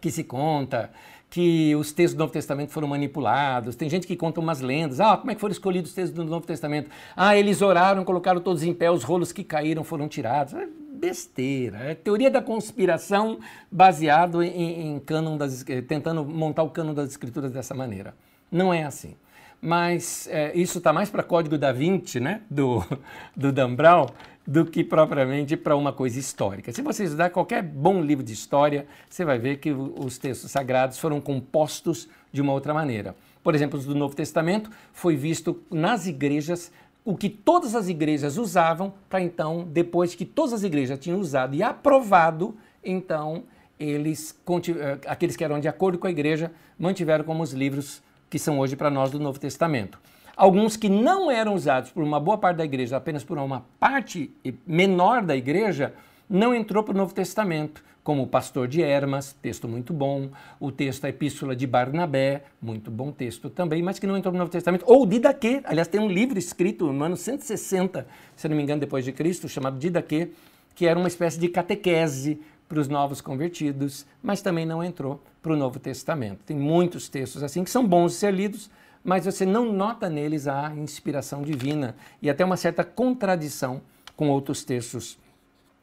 [0.00, 0.90] que se conta,
[1.30, 3.76] que os textos do Novo Testamento foram manipulados.
[3.76, 5.00] Tem gente que conta umas lendas.
[5.00, 6.90] Ah, como é que foram escolhidos os textos do Novo Testamento?
[7.16, 10.54] Ah, eles oraram, colocaram todos em pé, os rolos que caíram foram tirados.
[10.96, 11.78] Besteira.
[11.78, 13.38] É teoria da conspiração
[13.70, 18.14] baseado em, em cânon das, tentando montar o cano das escrituras dessa maneira.
[18.50, 19.14] Não é assim.
[19.60, 22.84] Mas é, isso está mais para Código da Vinci, né, do,
[23.36, 24.06] do Dan Brown,
[24.46, 26.72] do que propriamente para uma coisa histórica.
[26.72, 30.98] Se você estudar qualquer bom livro de história, você vai ver que os textos sagrados
[30.98, 33.16] foram compostos de uma outra maneira.
[33.42, 36.70] Por exemplo, os do Novo Testamento foi visto nas igrejas
[37.06, 41.54] o que todas as igrejas usavam para então, depois que todas as igrejas tinham usado
[41.54, 43.44] e aprovado, então
[43.78, 44.36] eles,
[44.68, 48.58] eh, aqueles que eram de acordo com a igreja, mantiveram como os livros que são
[48.58, 50.00] hoje para nós do Novo Testamento.
[50.36, 54.34] Alguns que não eram usados por uma boa parte da igreja, apenas por uma parte
[54.66, 55.94] menor da igreja,
[56.28, 60.30] não entrou para o Novo Testamento, como o Pastor de Hermas, texto muito bom,
[60.60, 64.38] o texto a Epístola de Barnabé, muito bom texto também, mas que não entrou no
[64.38, 68.62] Novo Testamento, ou Didaquê, aliás, tem um livro escrito no ano 160, se não me
[68.62, 70.30] engano, depois de Cristo, chamado Didaquê,
[70.76, 75.52] que era uma espécie de catequese para os novos convertidos, mas também não entrou para
[75.52, 76.44] o Novo Testamento.
[76.46, 78.70] Tem muitos textos assim que são bons de ser lidos,
[79.02, 83.82] mas você não nota neles a inspiração divina e até uma certa contradição
[84.14, 85.18] com outros textos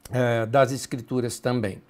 [0.10, 1.82] uh, das Escrituras também.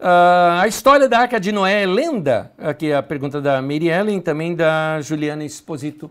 [0.00, 2.50] Uh, a história da Arca de Noé é lenda?
[2.56, 6.10] Aqui é a pergunta da Mary Ellen, também da Juliana Exposito.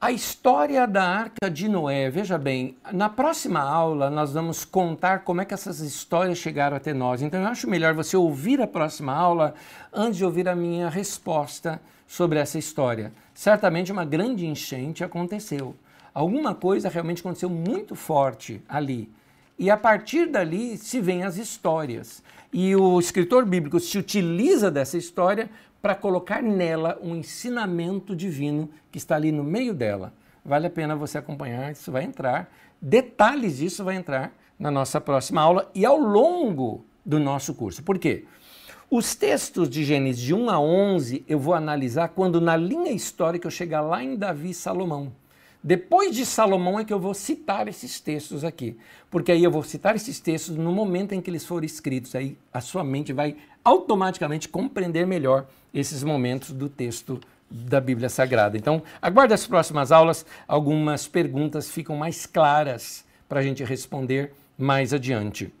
[0.00, 5.40] A história da Arca de Noé, veja bem, na próxima aula nós vamos contar como
[5.40, 7.22] é que essas histórias chegaram até nós.
[7.22, 9.54] Então eu acho melhor você ouvir a próxima aula
[9.92, 13.12] antes de ouvir a minha resposta sobre essa história.
[13.32, 15.76] Certamente uma grande enchente aconteceu.
[16.12, 19.08] Alguma coisa realmente aconteceu muito forte ali.
[19.58, 22.22] E a partir dali se vêm as histórias.
[22.52, 25.48] E o escritor bíblico se utiliza dessa história
[25.80, 30.12] para colocar nela um ensinamento divino que está ali no meio dela.
[30.44, 32.52] Vale a pena você acompanhar, isso vai entrar.
[32.80, 37.82] Detalhes disso vai entrar na nossa próxima aula e ao longo do nosso curso.
[37.82, 38.24] Por quê?
[38.90, 43.46] Os textos de Gênesis de 1 a 11 eu vou analisar quando na linha histórica
[43.46, 45.12] eu chegar lá em Davi e Salomão.
[45.64, 48.76] Depois de Salomão é que eu vou citar esses textos aqui,
[49.08, 52.36] porque aí eu vou citar esses textos no momento em que eles forem escritos, aí
[52.52, 58.56] a sua mente vai automaticamente compreender melhor esses momentos do texto da Bíblia Sagrada.
[58.56, 64.92] Então, aguarde as próximas aulas, algumas perguntas ficam mais claras para a gente responder mais
[64.92, 65.52] adiante.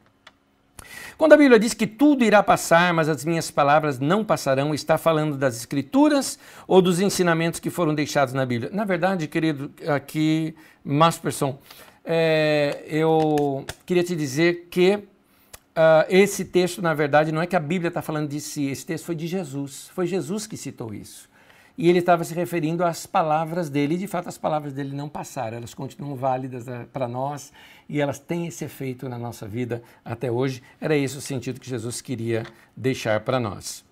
[1.16, 4.98] Quando a Bíblia diz que tudo irá passar, mas as minhas palavras não passarão, está
[4.98, 8.70] falando das Escrituras ou dos ensinamentos que foram deixados na Bíblia?
[8.72, 10.54] Na verdade, querido, aqui,
[10.84, 11.58] Masperson,
[12.04, 17.60] é, eu queria te dizer que uh, esse texto, na verdade, não é que a
[17.60, 19.90] Bíblia está falando de si, esse texto foi de Jesus.
[19.94, 21.31] Foi Jesus que citou isso.
[21.76, 25.08] E ele estava se referindo às palavras dele, e de fato as palavras dele não
[25.08, 27.50] passaram, elas continuam válidas eh, para nós
[27.88, 30.62] e elas têm esse efeito na nossa vida até hoje.
[30.80, 32.44] Era esse o sentido que Jesus queria
[32.76, 33.84] deixar para nós.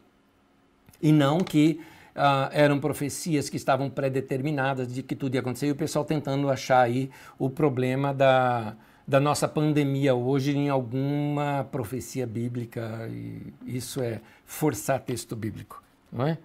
[1.02, 1.80] E não que
[2.14, 6.50] uh, eram profecias que estavam predeterminadas de que tudo ia acontecer e o pessoal tentando
[6.50, 8.76] achar aí o problema da,
[9.08, 13.08] da nossa pandemia hoje em alguma profecia bíblica.
[13.10, 16.38] E isso é forçar texto bíblico, não é?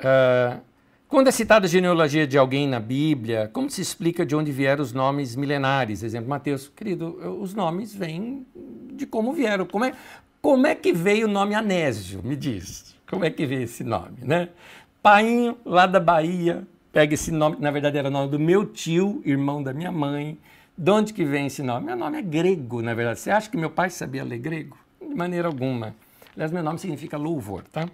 [0.00, 0.60] Uh,
[1.08, 4.82] quando é citada a genealogia de alguém na Bíblia, como se explica de onde vieram
[4.82, 6.02] os nomes milenares?
[6.02, 8.46] Exemplo, Mateus, querido, os nomes vêm
[8.92, 9.66] de como vieram.
[9.66, 9.92] Como é,
[10.40, 12.22] como é que veio o nome Anésio?
[12.22, 12.94] Me diz.
[13.08, 14.50] Como é que veio esse nome, né?
[15.02, 19.20] Painho, lá da Bahia, pega esse nome, na verdade era o nome do meu tio,
[19.24, 20.38] irmão da minha mãe.
[20.78, 21.86] De onde que vem esse nome?
[21.86, 23.18] Meu nome é grego, na verdade.
[23.18, 24.78] Você acha que meu pai sabia ler grego?
[25.00, 25.94] De maneira alguma.
[26.34, 27.88] Aliás, meu nome significa louvor, tá?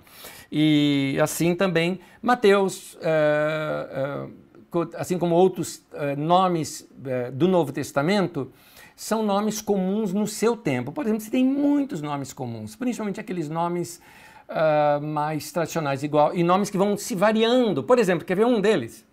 [0.51, 4.29] E assim também, Mateus, é,
[4.73, 6.89] é, assim como outros é, nomes
[7.33, 8.53] do Novo Testamento,
[8.97, 10.91] são nomes comuns no seu tempo.
[10.91, 14.01] Por exemplo, você tem muitos nomes comuns, principalmente aqueles nomes
[14.49, 17.83] uh, mais tradicionais, igual, e nomes que vão se variando.
[17.83, 19.05] Por exemplo, quer ver um deles?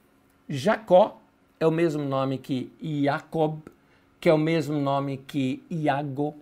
[0.48, 1.20] Jacó
[1.60, 3.60] é o mesmo nome que Jacob,
[4.22, 6.34] que é o mesmo nome que Iago,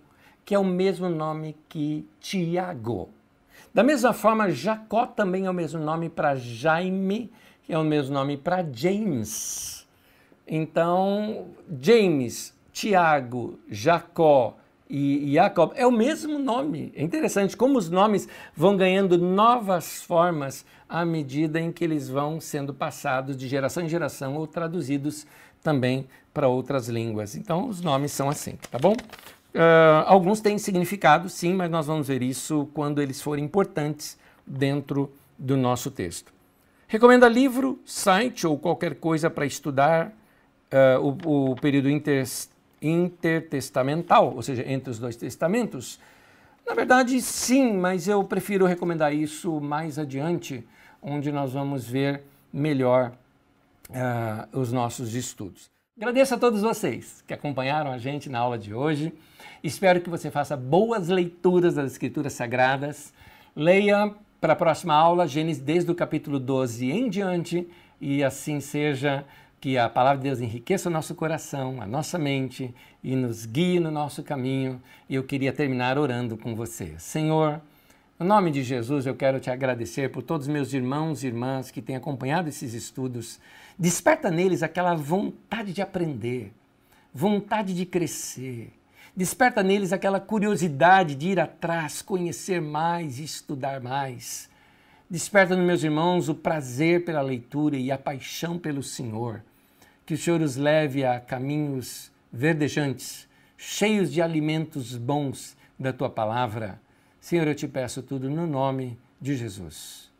[0.44, 3.08] que é o mesmo nome que Tiago.
[3.74, 7.32] Da mesma forma, Jacó também é o mesmo nome para Jaime,
[7.62, 9.86] que é o mesmo nome para James.
[10.46, 11.46] Então,
[11.80, 14.56] James, Tiago, Jacó
[14.90, 16.92] e Jacob é o mesmo nome.
[16.94, 22.38] É interessante como os nomes vão ganhando novas formas à medida em que eles vão
[22.42, 25.26] sendo passados de geração em geração ou traduzidos
[25.62, 27.34] também para outras línguas.
[27.36, 28.94] Então, os nomes são assim, tá bom?
[29.54, 35.12] Uh, alguns têm significado, sim, mas nós vamos ver isso quando eles forem importantes dentro
[35.38, 36.32] do nosso texto.
[36.88, 40.12] Recomenda livro, site ou qualquer coisa para estudar
[40.72, 42.26] uh, o, o, período inter,
[42.80, 46.00] intertestamental, ou seja, entre os dois testamentos?
[46.66, 50.66] Na verdade, sim, mas eu prefiro recomendar isso mais adiante,
[51.02, 52.22] onde nós vamos ver
[52.52, 53.12] melhor
[53.90, 55.70] uh, os nossos estudos.
[55.96, 59.12] Agradeço a todos vocês que acompanharam a gente na aula de hoje.
[59.62, 63.12] Espero que você faça boas leituras das Escrituras Sagradas.
[63.54, 67.68] Leia para a próxima aula Gênesis desde o capítulo 12 em diante
[68.00, 69.24] e assim seja
[69.60, 72.74] que a palavra de Deus enriqueça o nosso coração, a nossa mente
[73.04, 74.82] e nos guie no nosso caminho.
[75.08, 76.96] E eu queria terminar orando com você.
[76.98, 77.60] Senhor,
[78.18, 81.70] no nome de Jesus, eu quero te agradecer por todos os meus irmãos e irmãs
[81.70, 83.38] que têm acompanhado esses estudos.
[83.78, 86.52] Desperta neles aquela vontade de aprender,
[87.14, 88.72] vontade de crescer
[89.14, 94.48] Desperta neles aquela curiosidade de ir atrás, conhecer mais estudar mais.
[95.08, 99.42] Desperta nos meus irmãos o prazer pela leitura e a paixão pelo Senhor.
[100.06, 103.28] Que o Senhor os leve a caminhos verdejantes,
[103.58, 106.80] cheios de alimentos bons da tua palavra.
[107.20, 110.10] Senhor, eu te peço tudo no nome de Jesus.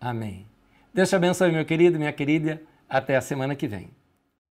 [0.00, 0.46] Amém.
[0.94, 2.62] Deus te abençoe, meu querido, minha querida.
[2.88, 3.97] Até a semana que vem.